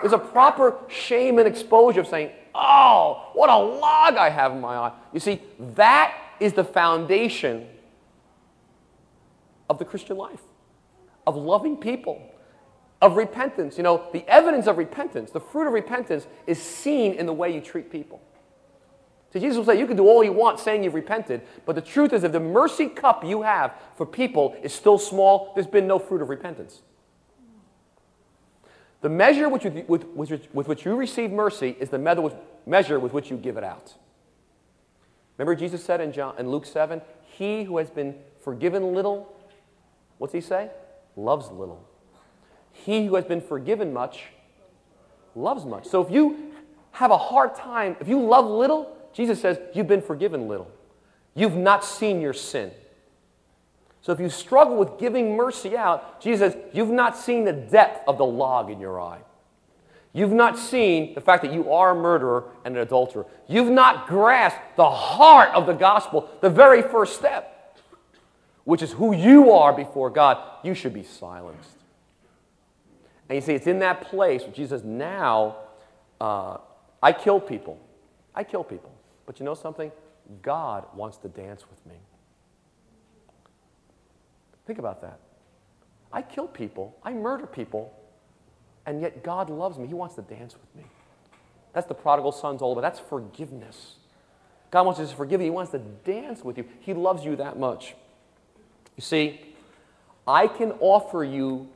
[0.00, 4.60] There's a proper shame and exposure of saying, oh, what a log I have in
[4.60, 4.92] my eye.
[5.12, 5.40] You see,
[5.74, 7.66] that is the foundation
[9.70, 10.42] of the Christian life,
[11.26, 12.20] of loving people,
[13.00, 13.76] of repentance.
[13.76, 17.52] You know, the evidence of repentance, the fruit of repentance, is seen in the way
[17.52, 18.20] you treat people.
[19.32, 21.82] So Jesus will say, You can do all you want saying you've repented, but the
[21.82, 25.86] truth is, if the mercy cup you have for people is still small, there's been
[25.86, 26.80] no fruit of repentance.
[29.02, 31.98] The measure which you, with, with, with, which you receive mercy is the
[32.66, 33.94] measure with which you give it out.
[35.36, 39.36] Remember, Jesus said in, John, in Luke 7 He who has been forgiven little,
[40.18, 40.70] what's he say?
[41.14, 41.86] Loves little.
[42.84, 44.24] He who has been forgiven much
[45.34, 45.86] loves much.
[45.86, 46.52] So if you
[46.92, 50.70] have a hard time, if you love little, Jesus says, You've been forgiven little.
[51.34, 52.70] You've not seen your sin.
[54.00, 58.06] So if you struggle with giving mercy out, Jesus says, You've not seen the depth
[58.08, 59.20] of the log in your eye.
[60.12, 63.26] You've not seen the fact that you are a murderer and an adulterer.
[63.48, 67.78] You've not grasped the heart of the gospel, the very first step,
[68.64, 70.38] which is who you are before God.
[70.62, 71.75] You should be silenced.
[73.28, 75.56] And you see, it's in that place where Jesus says, Now
[76.20, 76.58] uh,
[77.02, 77.78] I kill people.
[78.34, 78.92] I kill people.
[79.26, 79.90] But you know something?
[80.42, 81.96] God wants to dance with me.
[84.66, 85.20] Think about that.
[86.12, 87.92] I kill people, I murder people,
[88.86, 89.86] and yet God loves me.
[89.86, 90.88] He wants to dance with me.
[91.72, 92.82] That's the prodigal son's all about.
[92.82, 93.96] That's forgiveness.
[94.70, 95.46] God wants to forgive you.
[95.46, 96.64] He wants to dance with you.
[96.80, 97.94] He loves you that much.
[98.96, 99.40] You see,
[100.26, 101.68] I can offer you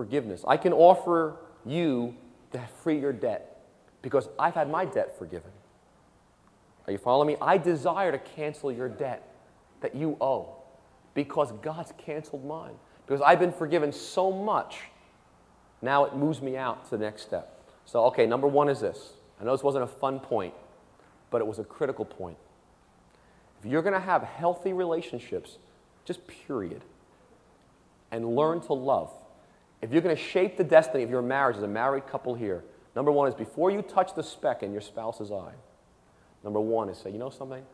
[0.00, 0.46] forgiveness.
[0.48, 1.36] I can offer
[1.66, 2.14] you
[2.52, 3.66] to free your debt
[4.00, 5.50] because I've had my debt forgiven.
[6.86, 7.36] Are you following me?
[7.38, 9.30] I desire to cancel your debt
[9.82, 10.54] that you owe
[11.12, 12.72] because God's canceled mine.
[13.04, 14.78] Because I've been forgiven so much,
[15.82, 17.62] now it moves me out to the next step.
[17.84, 19.12] So, okay, number one is this.
[19.38, 20.54] I know this wasn't a fun point,
[21.28, 22.38] but it was a critical point.
[23.62, 25.58] If you're going to have healthy relationships,
[26.06, 26.84] just period,
[28.10, 29.12] and learn to love,
[29.82, 32.64] if you're going to shape the destiny of your marriage as a married couple here,
[32.94, 35.54] number one is before you touch the speck in your spouse's eye,
[36.42, 37.64] Number one is say, you know something?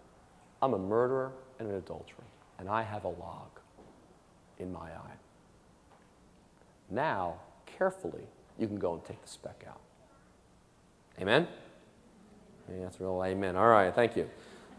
[0.61, 2.25] I'm a murderer and an adulterer,
[2.59, 3.49] and I have a log
[4.59, 5.17] in my eye.
[6.91, 8.27] Now, carefully,
[8.59, 9.81] you can go and take the speck out.
[11.21, 11.47] Amen?
[12.69, 13.57] Yeah, that's real amen.
[13.57, 14.29] All right, thank you.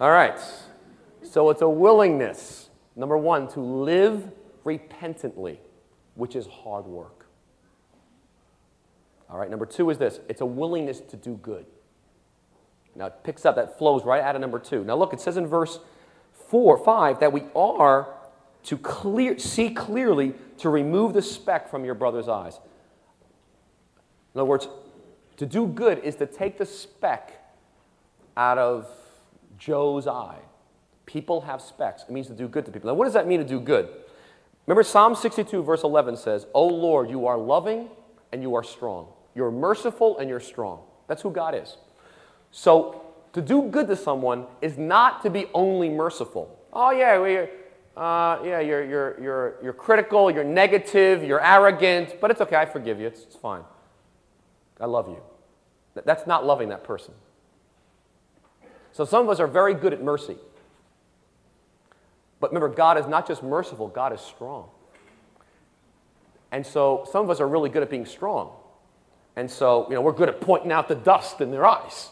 [0.02, 0.40] All right.
[1.24, 4.30] So it's a willingness, number one, to live
[4.64, 5.60] repentantly,
[6.16, 7.17] which is hard work.
[9.30, 11.66] All right, number two is this it's a willingness to do good.
[12.96, 14.84] Now it picks up, that flows right out of number two.
[14.84, 15.80] Now look, it says in verse
[16.50, 18.14] 4, 5 that we are
[18.64, 22.60] to clear, see clearly to remove the speck from your brother's eyes.
[24.34, 24.68] In other words,
[25.38, 27.34] to do good is to take the speck
[28.36, 28.88] out of
[29.58, 30.40] Joe's eye.
[31.06, 32.04] People have specks.
[32.04, 32.90] It means to do good to people.
[32.90, 33.90] Now, what does that mean to do good?
[34.66, 37.88] Remember, Psalm 62, verse 11 says, O Lord, you are loving
[38.34, 39.08] and you are strong.
[39.38, 40.80] You're merciful and you're strong.
[41.08, 41.78] That's who God is.
[42.50, 46.60] So, to do good to someone is not to be only merciful.
[46.74, 52.32] Oh, yeah, we, uh, yeah, you're, you're, you're, you're critical, you're negative, you're arrogant, but
[52.32, 53.62] it's okay, I forgive you, it's, it's fine.
[54.82, 55.22] I love you.
[55.94, 57.14] That's not loving that person.
[58.94, 60.38] So some of us are very good at mercy.
[62.40, 64.70] But remember, God is not just merciful, God is strong.
[66.52, 68.52] And so some of us are really good at being strong.
[69.38, 72.10] And so, you know, we're good at pointing out the dust in their eyes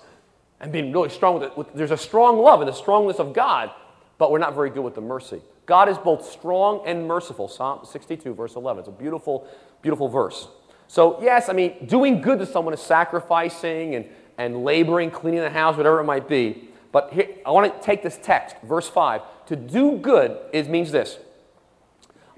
[0.61, 1.75] and being really strong with it.
[1.75, 3.71] There's a strong love and the strongness of God,
[4.19, 5.41] but we're not very good with the mercy.
[5.65, 7.47] God is both strong and merciful.
[7.47, 8.81] Psalm 62, verse 11.
[8.81, 9.47] It's a beautiful,
[9.81, 10.47] beautiful verse.
[10.87, 14.05] So, yes, I mean, doing good to someone is sacrificing and,
[14.37, 16.69] and laboring, cleaning the house, whatever it might be.
[16.91, 19.21] But here, I want to take this text, verse 5.
[19.47, 21.17] To do good is, means this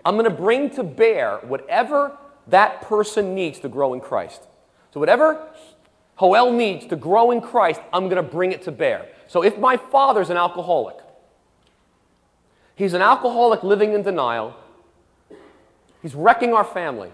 [0.05, 4.43] I'm going to bring to bear whatever that person needs to grow in Christ.
[4.97, 5.47] So, whatever
[6.15, 9.05] Hoel needs to grow in Christ, I'm going to bring it to bear.
[9.27, 10.95] So, if my father's an alcoholic,
[12.73, 14.55] he's an alcoholic living in denial,
[16.01, 17.11] he's wrecking our family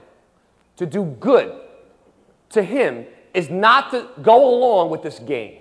[0.77, 1.59] to do good
[2.51, 5.59] to him is not to go along with this game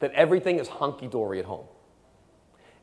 [0.00, 1.66] that everything is hunky dory at home.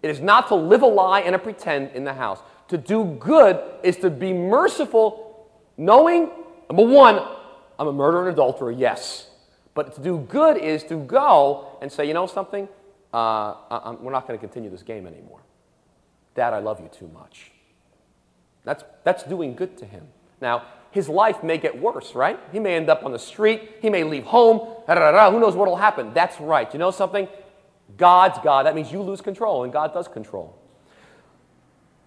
[0.02, 2.40] It is not to live a lie and a pretend in the house.
[2.70, 6.30] To do good is to be merciful, knowing,
[6.70, 7.22] number one,
[7.80, 9.28] I'm a murderer and adulterer, yes.
[9.74, 12.68] But to do good is to go and say, you know something?
[13.12, 15.42] Uh, we're not going to continue this game anymore.
[16.36, 17.52] Dad, I love you too much.
[18.64, 20.08] That's, that's doing good to him.
[20.42, 22.40] Now, his life may get worse, right?
[22.52, 23.78] He may end up on the street.
[23.82, 24.60] He may leave home.
[24.88, 26.14] Who knows what will happen?
[26.14, 26.72] That's right.
[26.72, 27.28] You know something?
[27.98, 28.66] God's God.
[28.66, 30.58] That means you lose control, and God does control.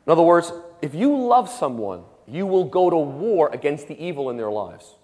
[0.06, 0.52] In other words,
[0.82, 4.95] if you love someone, you will go to war against the evil in their lives.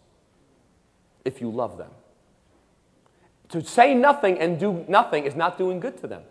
[1.24, 1.90] If you love them.
[3.50, 6.22] To say nothing and do nothing is not doing good to them.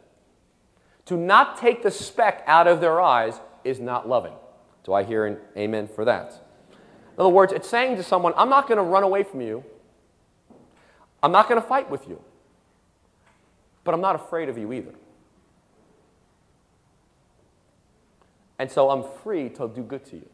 [1.05, 4.33] To not take the speck out of their eyes is not loving.
[4.83, 6.33] Do I hear an amen for that?
[6.71, 9.63] In other words, it's saying to someone, I'm not going to run away from you.
[11.21, 12.21] I'm not going to fight with you.
[13.83, 14.93] But I'm not afraid of you either.
[18.57, 20.29] And so I'm free to do good to you.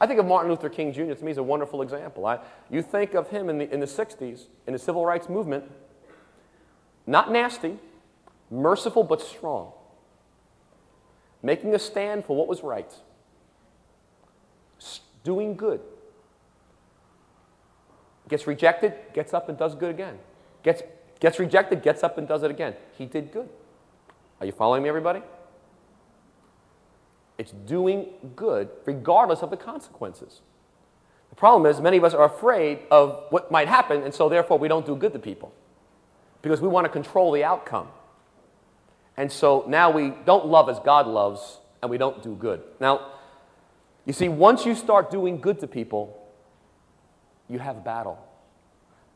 [0.00, 1.12] I think of Martin Luther King Jr.
[1.14, 2.26] To me, he's a wonderful example.
[2.26, 2.38] I,
[2.70, 5.64] you think of him in the, in the 60s, in the civil rights movement,
[7.06, 7.78] not nasty,
[8.50, 9.72] merciful but strong,
[11.42, 12.92] making a stand for what was right
[15.28, 15.80] doing good.
[18.28, 20.18] Gets rejected, gets up and does good again.
[20.62, 20.82] Gets,
[21.20, 22.74] gets rejected, gets up and does it again.
[22.96, 23.48] He did good.
[24.40, 25.20] Are you following me, everybody?
[27.38, 30.40] It's doing good regardless of the consequences.
[31.30, 34.58] The problem is, many of us are afraid of what might happen, and so therefore
[34.58, 35.52] we don't do good to people
[36.42, 37.88] because we want to control the outcome.
[39.16, 42.62] And so now we don't love as God loves, and we don't do good.
[42.80, 43.12] Now,
[44.04, 46.18] you see, once you start doing good to people,
[47.48, 48.18] you have battle.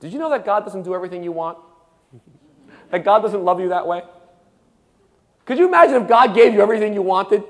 [0.00, 1.58] Did you know that God doesn't do everything you want?
[2.90, 4.02] that God doesn't love you that way?
[5.44, 7.42] Could you imagine if God gave you everything you wanted?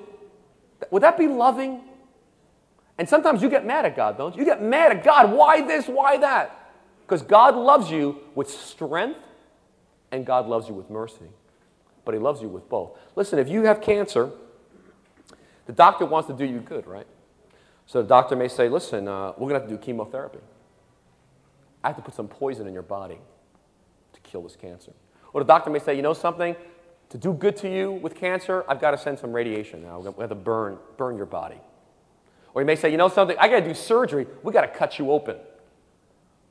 [0.92, 1.81] Would that be loving?
[2.98, 4.40] And sometimes you get mad at God, don't you?
[4.40, 5.33] You get mad at God.
[5.33, 5.87] Why this?
[5.87, 6.74] Why that?
[7.00, 9.18] Because God loves you with strength
[10.12, 11.31] and God loves you with mercy.
[12.05, 12.90] But He loves you with both.
[13.16, 14.31] Listen, if you have cancer,
[15.64, 17.07] the doctor wants to do you good, right?
[17.87, 20.40] So the doctor may say, listen, uh, we're going to have to do chemotherapy.
[21.83, 23.18] I have to put some poison in your body
[24.12, 24.92] to kill this cancer.
[25.33, 26.55] Or the doctor may say, you know something?
[27.12, 29.98] To do good to you with cancer, I've got to send some radiation now.
[29.98, 31.61] We have to burn, burn your body.
[32.55, 33.37] Or he may say, you know something?
[33.38, 34.27] I got to do surgery.
[34.42, 35.37] We got to cut you open.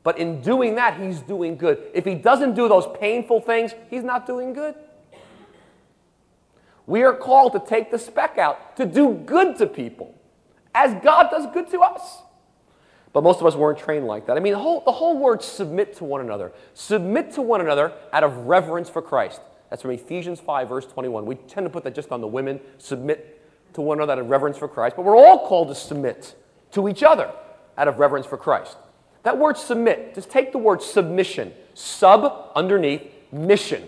[0.04, 1.82] But in doing that, he's doing good.
[1.96, 4.76] If he doesn't do those painful things, he's not doing good.
[6.86, 10.14] We are called to take the speck out, to do good to people
[10.76, 12.20] as God does good to us.
[13.14, 14.38] But most of us weren't trained like that.
[14.38, 16.52] I mean, the whole, the whole word submit to one another.
[16.76, 19.42] Submit to one another out of reverence for Christ.
[19.72, 21.26] That's from Ephesians 5, verse 21.
[21.26, 22.60] We tend to put that just on the women.
[22.78, 23.42] Submit
[23.74, 24.98] to one another out of reverence for Christ.
[24.98, 26.36] But we're all called to submit
[26.74, 27.32] to each other
[27.78, 28.78] out of reverence for Christ.
[29.24, 33.02] That word submit, just take the word submission, sub underneath
[33.32, 33.88] mission.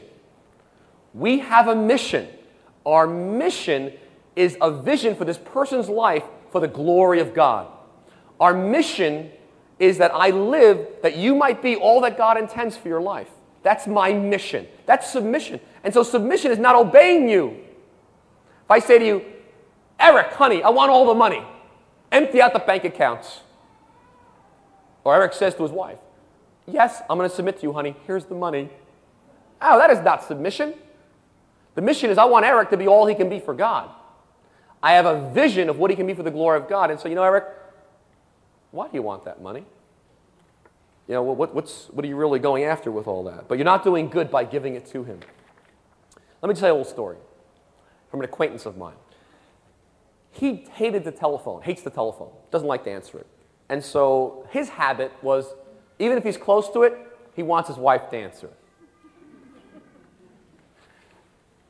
[1.14, 2.30] We have a mission.
[2.86, 3.92] Our mission
[4.38, 7.68] is a vision for this person's life for the glory of God.
[8.40, 9.32] Our mission
[9.80, 13.30] is that I live that you might be all that God intends for your life.
[13.64, 14.68] That's my mission.
[14.86, 15.60] That's submission.
[15.84, 17.58] And so submission is not obeying you.
[18.66, 19.26] If I say to you,
[20.00, 21.44] Eric, honey, I want all the money,
[22.12, 23.42] empty out the bank accounts.
[25.04, 25.98] Or Eric says to his wife,
[26.66, 27.96] Yes, I'm going to submit to you, honey.
[28.08, 28.70] Here's the money.
[29.62, 30.74] Oh, that is not submission.
[31.76, 33.90] The mission is I want Eric to be all he can be for God.
[34.82, 36.92] I have a vision of what he can be for the glory of God.
[36.92, 37.46] And so, you know, Eric,
[38.72, 39.66] why do you want that money?
[41.08, 43.48] You know, what, what's, what are you really going after with all that?
[43.48, 45.20] But you're not doing good by giving it to him.
[46.44, 47.16] Let me tell you a little story
[48.12, 48.98] from an acquaintance of mine.
[50.32, 53.28] He hated the telephone, hates the telephone, doesn't like to answer it.
[53.70, 55.54] And so his habit was,
[56.00, 56.98] even if he's close to it,
[57.34, 58.50] he wants his wife to answer.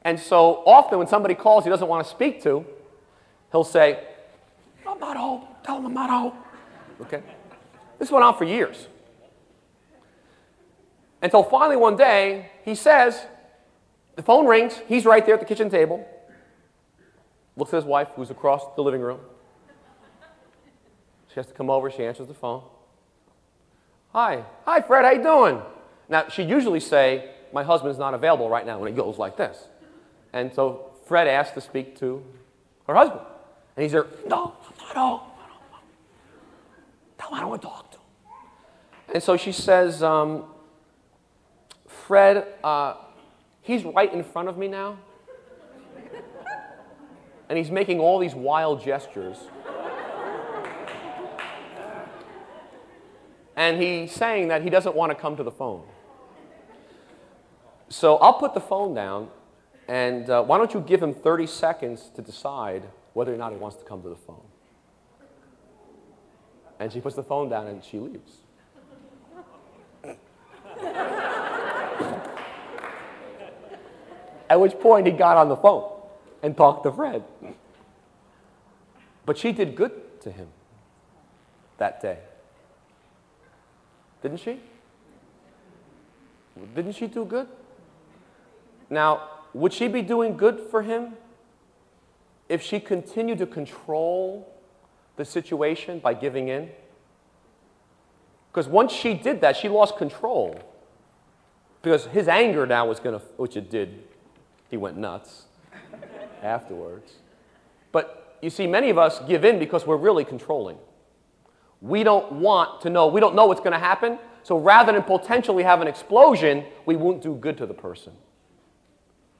[0.04, 2.66] And so often when somebody calls he doesn't want to speak to,
[3.52, 4.04] he'll say,
[4.88, 5.44] I'm not home.
[5.64, 6.34] Tell him I'm not home.
[7.02, 7.22] Okay?
[8.00, 8.88] This went on for years.
[11.22, 13.28] Until finally one day, he says,
[14.16, 16.08] the phone rings, he's right there at the kitchen table,
[17.56, 19.20] looks at his wife, who's across the living room.
[21.30, 22.64] She has to come over, she answers the phone.
[24.12, 25.62] Hi, hi Fred, how you doing?
[26.08, 29.68] Now, she'd usually say, my husband's not available right now when it goes like this.
[30.32, 32.24] And so Fred asked to speak to
[32.88, 33.22] her husband.
[33.76, 34.54] And he's there, no,
[34.94, 35.24] no, no,
[37.20, 38.04] no, I don't want to talk to him.
[39.16, 40.46] And so she says, um,
[41.88, 42.96] Fred, uh,
[43.64, 45.00] he's right in front of me now.
[47.50, 49.38] And he's making all these wild gestures.
[53.56, 55.84] And he's saying that he doesn't want to come to the phone.
[57.90, 59.30] So I'll put the phone down,
[59.88, 62.84] and uh, why don't you give him 30 seconds to decide
[63.14, 64.42] whether or not he wants to come to the phone?
[66.80, 68.38] And she puts the phone down and she leaves.
[74.54, 75.90] At which point he got on the phone
[76.44, 77.24] and talked to Fred.
[79.26, 80.48] But she did good to him
[81.80, 82.20] that day.
[84.22, 84.60] Didn't she?
[86.76, 87.48] Didn't she do good?
[88.92, 91.14] Now, would she be doing good for him
[92.48, 94.54] if she continued to control
[95.16, 96.70] the situation by giving in?
[98.52, 100.60] Because once she did that, she lost control.
[101.82, 104.13] Because his anger now was going to, which it did,
[104.74, 105.44] he went nuts
[106.42, 107.14] afterwards.
[107.92, 110.80] But you see, many of us give in because we're really controlling.
[111.80, 114.18] We don't want to know, we don't know what's going to happen.
[114.42, 118.14] So rather than potentially have an explosion, we won't do good to the person.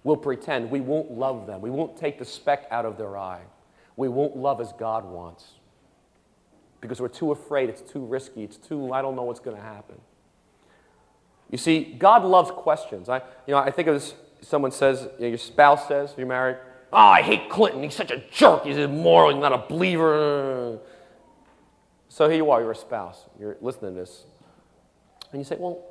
[0.04, 0.70] We'll pretend.
[0.70, 1.62] We won't love them.
[1.62, 3.42] We won't take the speck out of their eye.
[3.96, 5.54] We won't love as God wants
[6.80, 7.70] because we're too afraid.
[7.70, 8.44] It's too risky.
[8.44, 10.00] It's too, I don't know what's going to happen.
[11.50, 13.10] You see, God loves questions.
[13.10, 13.18] I,
[13.48, 14.14] you know, I think of this
[14.44, 16.58] someone says, your spouse says, if you're married,
[16.92, 17.84] oh, I hate Clinton.
[17.84, 18.66] He's such a jerk.
[18.66, 19.32] He's immoral.
[19.32, 20.80] He's not a believer.
[22.10, 23.26] So here you are, you're a spouse.
[23.40, 24.26] You're listening to this.
[25.32, 25.84] And you say, well,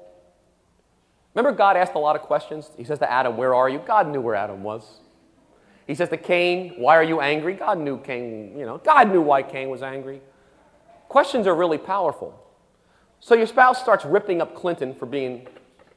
[1.35, 2.71] remember God asked a lot of questions?
[2.77, 3.81] He says to Adam, where are you?
[3.81, 5.01] God knew where Adam was.
[5.87, 7.55] He says to Cain, why are you angry?
[7.55, 10.23] God knew Cain, you know, God knew why Cain was angry.
[11.09, 12.39] Questions are really powerful.
[13.19, 15.49] So your spouse starts ripping up Clinton for being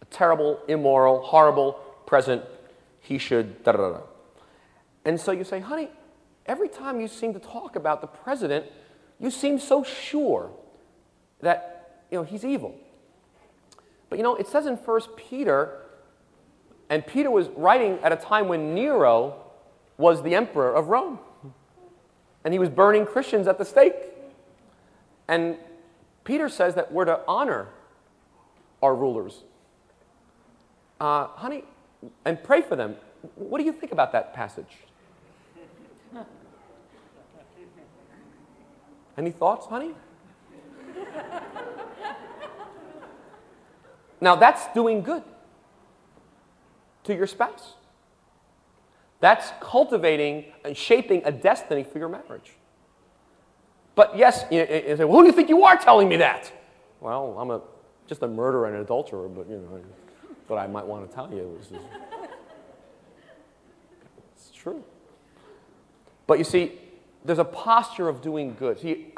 [0.02, 2.44] a terrible, immoral, horrible, present,
[3.00, 4.00] he should, da da da.
[5.04, 5.90] And so you say, honey,
[6.46, 8.66] every time you seem to talk about the president,
[9.20, 10.52] you seem so sure
[11.42, 12.76] that you know he's evil.
[14.10, 15.82] But you know, it says in 1 Peter,
[16.90, 19.42] and Peter was writing at a time when Nero
[19.98, 21.20] was the emperor of Rome.
[22.44, 23.96] And he was burning Christians at the stake.
[25.28, 25.58] And
[26.24, 27.70] Peter says that we're to honor
[28.84, 29.44] our rulers.
[31.00, 31.64] Uh, honey,
[32.26, 32.96] and pray for them.
[33.36, 34.78] What do you think about that passage?
[39.18, 39.94] Any thoughts, honey?
[44.20, 45.24] now, that's doing good
[47.06, 47.76] to your spouse.
[49.22, 52.52] That's cultivating and shaping a destiny for your marriage.
[53.96, 56.52] But yes, you, you say, well, who do you think you are telling me that?
[57.00, 57.62] Well, I'm a,
[58.08, 59.82] just a murderer and an adulterer, but you know
[60.48, 61.60] what I might want to tell you.
[64.36, 64.84] It's true.
[66.28, 66.74] But you see,
[67.24, 68.80] there's a posture of doing good.
[68.80, 69.14] See,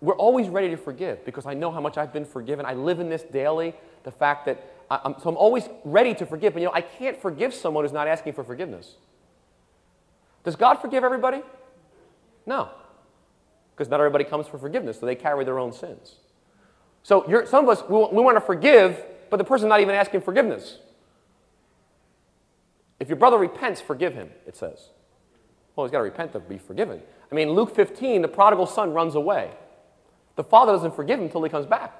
[0.00, 2.66] we're always ready to forgive because I know how much I've been forgiven.
[2.66, 3.74] I live in this daily.
[4.02, 6.54] The fact that I, am so I'm always ready to forgive.
[6.54, 8.96] But you know, I can't forgive someone who's not asking for forgiveness.
[10.44, 11.42] Does God forgive everybody?
[12.46, 12.68] No,
[13.74, 16.16] because not everybody comes for forgiveness, so they carry their own sins.
[17.04, 20.20] So some of us we, we want to forgive but the person's not even asking
[20.20, 20.76] forgiveness.
[23.00, 24.90] If your brother repents, forgive him, it says.
[25.74, 27.00] Well, he's got to repent to be forgiven.
[27.30, 29.52] I mean, Luke 15, the prodigal son runs away.
[30.36, 31.94] The father doesn't forgive him until he comes back.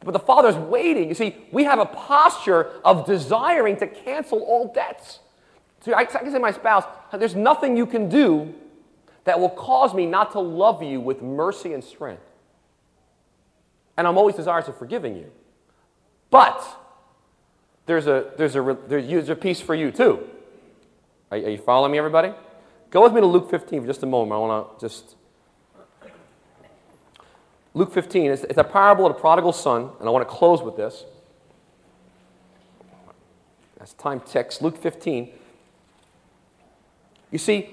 [0.00, 1.08] But the father's waiting.
[1.08, 5.20] You see, we have a posture of desiring to cancel all debts.
[5.80, 8.52] So I, can say to my spouse, there's nothing you can do
[9.24, 12.30] that will cause me not to love you with mercy and strength.
[13.96, 15.30] And I'm always desirous of forgiving you.
[16.34, 16.66] But
[17.86, 20.28] there's a, there's a, there's a piece for you too.
[21.30, 22.32] Are, are you following me, everybody?
[22.90, 24.32] Go with me to Luke 15 for just a moment.
[24.32, 25.14] I want to just.
[27.72, 30.60] Luke 15, it's, it's a parable of the prodigal son, and I want to close
[30.60, 31.04] with this.
[33.80, 35.30] As time ticks, Luke 15.
[37.30, 37.70] You see,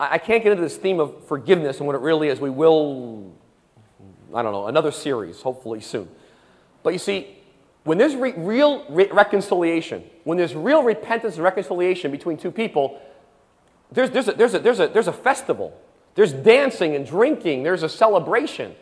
[0.00, 2.40] I can't get into this theme of forgiveness and what it really is.
[2.40, 3.30] We will,
[4.34, 6.08] I don't know, another series, hopefully soon.
[6.82, 7.43] But you see,
[7.84, 13.00] when there's re- real re- reconciliation, when there's real repentance and reconciliation between two people,
[13.92, 15.78] there's, there's, a, there's, a, there's, a, there's a festival.
[16.14, 17.62] There's dancing and drinking.
[17.62, 18.74] There's a celebration.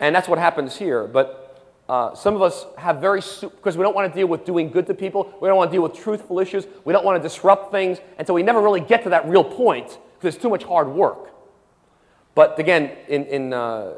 [0.00, 1.06] And that's what happens here.
[1.06, 4.70] But uh, some of us have very, because we don't want to deal with doing
[4.70, 5.32] good to people.
[5.40, 6.66] We don't want to deal with truthful issues.
[6.84, 7.98] We don't want to disrupt things.
[8.18, 10.88] And so we never really get to that real point because it's too much hard
[10.88, 11.32] work.
[12.34, 13.94] But again, in, in, uh,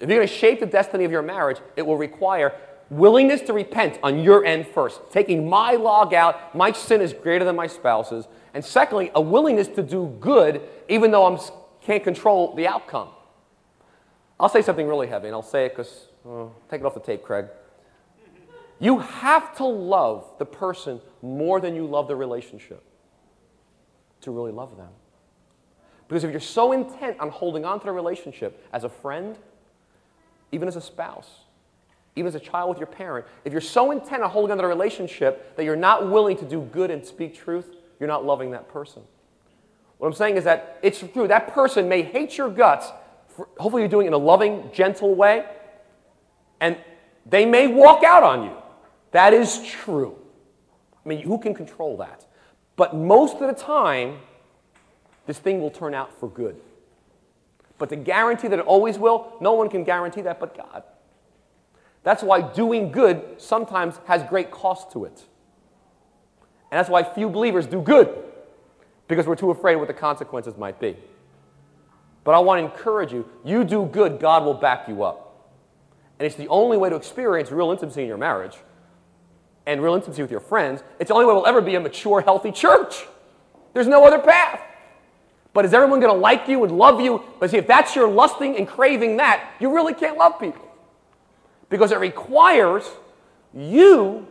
[0.00, 2.54] if you're going to shape the destiny of your marriage, it will require
[2.92, 6.54] willingness to repent on your end first, taking my log out.
[6.54, 8.28] My sin is greater than my spouse's.
[8.54, 11.40] And secondly, a willingness to do good even though I
[11.80, 13.08] can't control the outcome.
[14.38, 16.08] I'll say something really heavy, and I'll say it because
[16.70, 17.46] take it off the tape, Craig.
[18.78, 22.82] You have to love the person more than you love the relationship
[24.22, 24.90] to really love them.
[26.08, 29.38] Because if you're so intent on holding on to the relationship as a friend,
[30.50, 31.30] even as a spouse,
[32.14, 34.62] even as a child with your parent, if you're so intent on holding on to
[34.62, 38.50] the relationship that you're not willing to do good and speak truth, you're not loving
[38.50, 39.02] that person.
[39.98, 41.28] What I'm saying is that it's true.
[41.28, 42.88] That person may hate your guts.
[43.28, 45.44] For, hopefully, you're doing it in a loving, gentle way.
[46.60, 46.76] And
[47.24, 48.56] they may walk out on you.
[49.12, 50.16] That is true.
[51.04, 52.26] I mean, who can control that?
[52.76, 54.18] But most of the time,
[55.26, 56.56] this thing will turn out for good.
[57.78, 60.82] But to guarantee that it always will, no one can guarantee that but God.
[62.02, 65.24] That's why doing good sometimes has great cost to it.
[66.70, 68.08] And that's why few believers do good,
[69.06, 70.96] because we're too afraid of what the consequences might be.
[72.24, 75.50] But I want to encourage you you do good, God will back you up.
[76.18, 78.56] And it's the only way to experience real intimacy in your marriage
[79.66, 80.82] and real intimacy with your friends.
[80.98, 83.04] It's the only way we'll ever be a mature, healthy church.
[83.74, 84.60] There's no other path.
[85.52, 87.22] But is everyone going to like you and love you?
[87.38, 90.66] But see, if that's your lusting and craving that, you really can't love people.
[91.72, 92.84] Because it requires
[93.54, 94.26] you,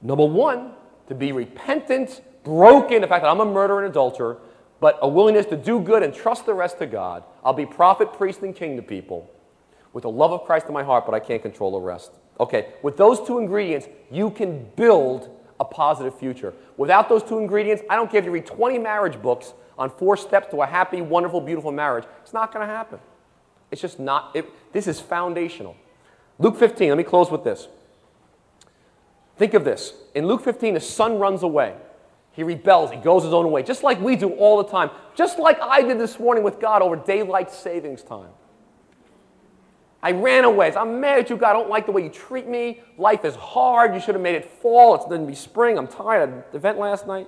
[0.00, 0.72] number one,
[1.08, 4.38] to be repentant, broken, the fact that I'm a murderer and adulterer,
[4.80, 7.22] but a willingness to do good and trust the rest to God.
[7.44, 9.30] I'll be prophet, priest, and king to people
[9.92, 12.12] with the love of Christ in my heart, but I can't control the rest.
[12.40, 16.54] Okay, with those two ingredients, you can build a positive future.
[16.78, 20.16] Without those two ingredients, I don't care if you read 20 marriage books on four
[20.16, 22.06] steps to a happy, wonderful, beautiful marriage.
[22.22, 23.00] It's not going to happen.
[23.74, 25.74] It's just not, it, this is foundational.
[26.38, 27.66] Luke 15, let me close with this.
[29.36, 29.94] Think of this.
[30.14, 31.74] In Luke 15, the son runs away.
[32.30, 32.92] He rebels.
[32.92, 34.90] He goes his own way, just like we do all the time.
[35.16, 38.30] Just like I did this morning with God over daylight savings time.
[40.00, 40.72] I ran away.
[40.76, 41.50] I'm mad at you, God.
[41.50, 42.80] I don't like the way you treat me.
[42.96, 43.92] Life is hard.
[43.92, 44.94] You should have made it fall.
[44.94, 45.78] It's going to be spring.
[45.78, 46.28] I'm tired.
[46.28, 47.26] of the event last night.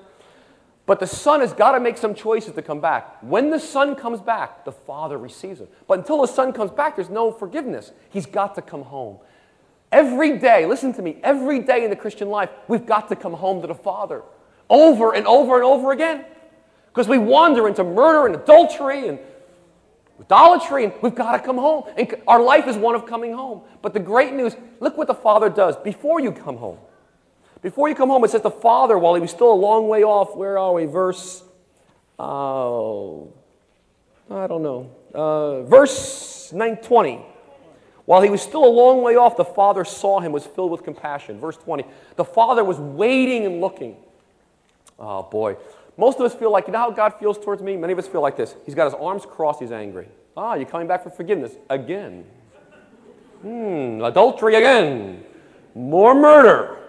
[0.87, 3.19] But the son has got to make some choices to come back.
[3.21, 5.67] When the son comes back, the father receives him.
[5.89, 7.91] But until the son comes back, there's no forgiveness.
[8.11, 9.19] He's got to come home.
[9.91, 13.33] Every day, listen to me, every day in the Christian life, we've got to come
[13.33, 14.23] home to the Father
[14.71, 16.25] over and over and over again.
[16.93, 19.19] Because we wander into murder and adultery and
[20.21, 21.85] idolatry, and we've got to come home.
[21.99, 23.63] And our life is one of coming home.
[23.83, 26.79] But the great news look what the Father does before you come home.
[27.67, 30.05] Before you come home, it says the Father, while he was still a long way
[30.05, 30.85] off, where are we?
[30.85, 31.43] Verse,
[32.17, 33.33] oh,
[34.31, 34.93] I don't know.
[35.13, 37.21] Uh, verse 920.
[38.05, 40.85] While he was still a long way off, the Father saw him, was filled with
[40.85, 41.41] compassion.
[41.41, 41.85] Verse 20.
[42.15, 43.97] The Father was waiting and looking.
[44.97, 45.57] Oh, boy.
[45.97, 47.77] Most of us feel like, you know how God feels towards me?
[47.77, 48.55] Many of us feel like this.
[48.65, 50.07] He's got his arms crossed, he's angry.
[50.37, 52.27] Ah, you're coming back for forgiveness again.
[53.43, 55.25] Hmm, adultery again.
[55.75, 56.86] More murder.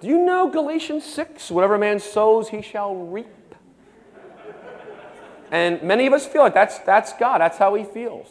[0.00, 1.50] Do you know Galatians 6?
[1.50, 3.26] Whatever a man sows, he shall reap.
[5.50, 8.28] And many of us feel like that's, that's God, that's how he feels.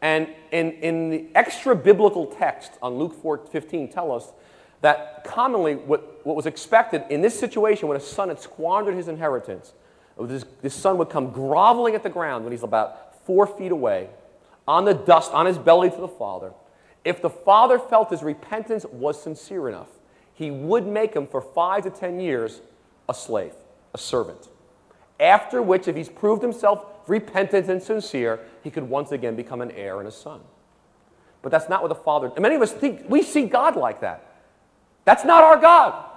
[0.00, 4.32] And in, in the extra biblical text on Luke 4, 15 tell us
[4.80, 9.08] that commonly what, what was expected in this situation when a son had squandered his
[9.08, 9.72] inheritance,
[10.20, 14.08] This, this son would come groveling at the ground when he's about four feet away,
[14.66, 16.52] on the dust, on his belly to the father.
[17.04, 19.88] If the father felt his repentance was sincere enough,
[20.34, 22.60] he would make him for five to ten years
[23.08, 23.54] a slave,
[23.94, 24.48] a servant.
[25.20, 29.70] After which, if he's proved himself repentant and sincere, he could once again become an
[29.72, 30.40] heir and a son.
[31.42, 32.28] But that's not what the Father.
[32.28, 34.26] And many of us think we see God like that.
[35.04, 36.08] That's not our God.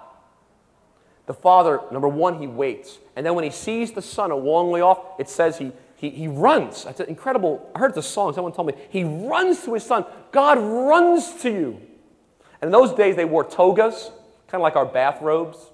[1.25, 2.99] The Father, number one, he waits.
[3.15, 6.11] And then when he sees the Son a long way off, it says he, he,
[6.11, 6.83] he runs.
[6.83, 7.67] That's incredible.
[7.73, 8.75] I heard the song, someone told me.
[8.89, 10.05] He runs to his Son.
[10.31, 11.81] God runs to you.
[12.65, 14.09] And in those days, they wore togas,
[14.47, 15.69] kind of like our bathrobes.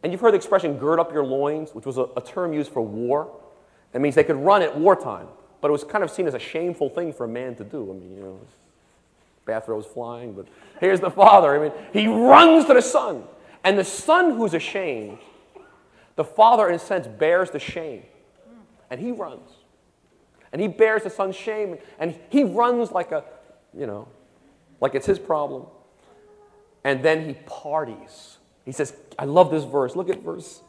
[0.00, 2.70] And you've heard the expression, gird up your loins, which was a, a term used
[2.70, 3.34] for war.
[3.90, 5.26] That means they could run at wartime,
[5.60, 7.90] but it was kind of seen as a shameful thing for a man to do.
[7.90, 8.40] I mean, you know,
[9.44, 10.46] bathrobes flying, but
[10.78, 11.56] here's the father.
[11.56, 13.24] I mean, he runs to the son.
[13.64, 15.18] And the son who's ashamed,
[16.14, 18.04] the father, in a sense, bears the shame.
[18.88, 19.50] And he runs.
[20.52, 21.76] And he bears the son's shame.
[21.98, 23.24] And he runs like a,
[23.76, 24.06] you know,
[24.80, 25.66] like it's his problem.
[26.84, 28.38] And then he parties.
[28.64, 29.96] He says, I love this verse.
[29.96, 30.62] Look at verse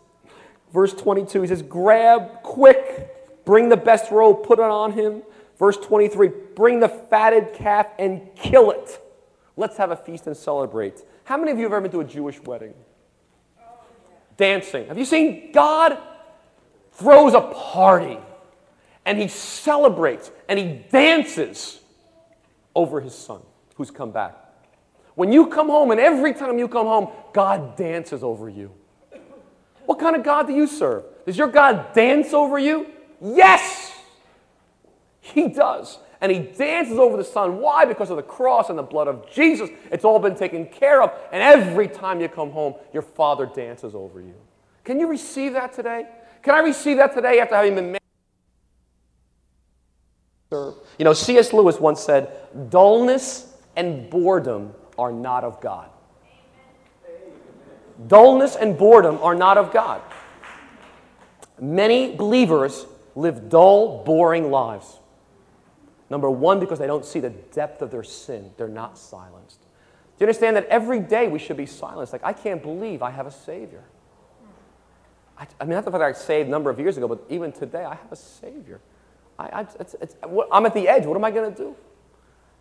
[0.73, 1.41] verse 22.
[1.41, 5.21] He says, Grab quick Bring the best robe, put it on him.
[5.57, 9.01] Verse 23 Bring the fatted calf and kill it.
[9.55, 11.01] Let's have a feast and celebrate.
[11.23, 12.73] How many of you have ever been to a Jewish wedding?
[14.35, 14.87] Dancing.
[14.87, 15.97] Have you seen God
[16.91, 18.17] throws a party
[19.05, 21.79] and he celebrates and he dances
[22.73, 23.41] over his son
[23.75, 24.35] who's come back?
[25.15, 28.71] When you come home, and every time you come home, God dances over you.
[29.85, 31.03] What kind of God do you serve?
[31.25, 32.87] Does your God dance over you?
[33.21, 33.93] Yes,
[35.21, 35.99] he does.
[36.21, 37.59] And he dances over the Son.
[37.59, 37.85] Why?
[37.85, 39.69] Because of the cross and the blood of Jesus.
[39.91, 41.11] It's all been taken care of.
[41.31, 44.33] And every time you come home, your Father dances over you.
[44.83, 46.07] Can you receive that today?
[46.41, 47.99] Can I receive that today after having been made?
[50.51, 51.53] You know, C.S.
[51.53, 52.31] Lewis once said,
[52.69, 55.89] dullness and boredom are not of God.
[58.07, 60.01] Dullness and boredom are not of God.
[61.59, 62.85] Many believers
[63.15, 64.99] live dull, boring lives.
[66.09, 68.51] Number one, because they don't see the depth of their sin.
[68.57, 69.61] They're not silenced.
[69.61, 72.13] Do you understand that every day we should be silenced?
[72.13, 73.83] Like, I can't believe I have a Savior.
[75.37, 77.51] I, I mean, not the fact I saved a number of years ago, but even
[77.51, 78.79] today, I have a Savior.
[79.37, 80.15] I, I, it's, it's,
[80.51, 81.05] I'm at the edge.
[81.05, 81.75] What am I going to do?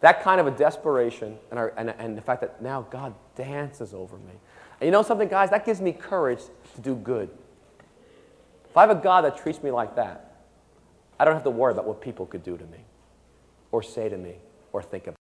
[0.01, 3.95] That kind of a desperation and, our, and, and the fact that now God dances
[3.95, 4.34] over me.
[4.80, 5.51] And you know something, guys?
[5.51, 6.40] That gives me courage
[6.74, 7.30] to do good.
[8.68, 10.42] If I have a God that treats me like that,
[11.18, 12.78] I don't have to worry about what people could do to me
[13.70, 14.34] or say to me
[14.72, 15.12] or think about.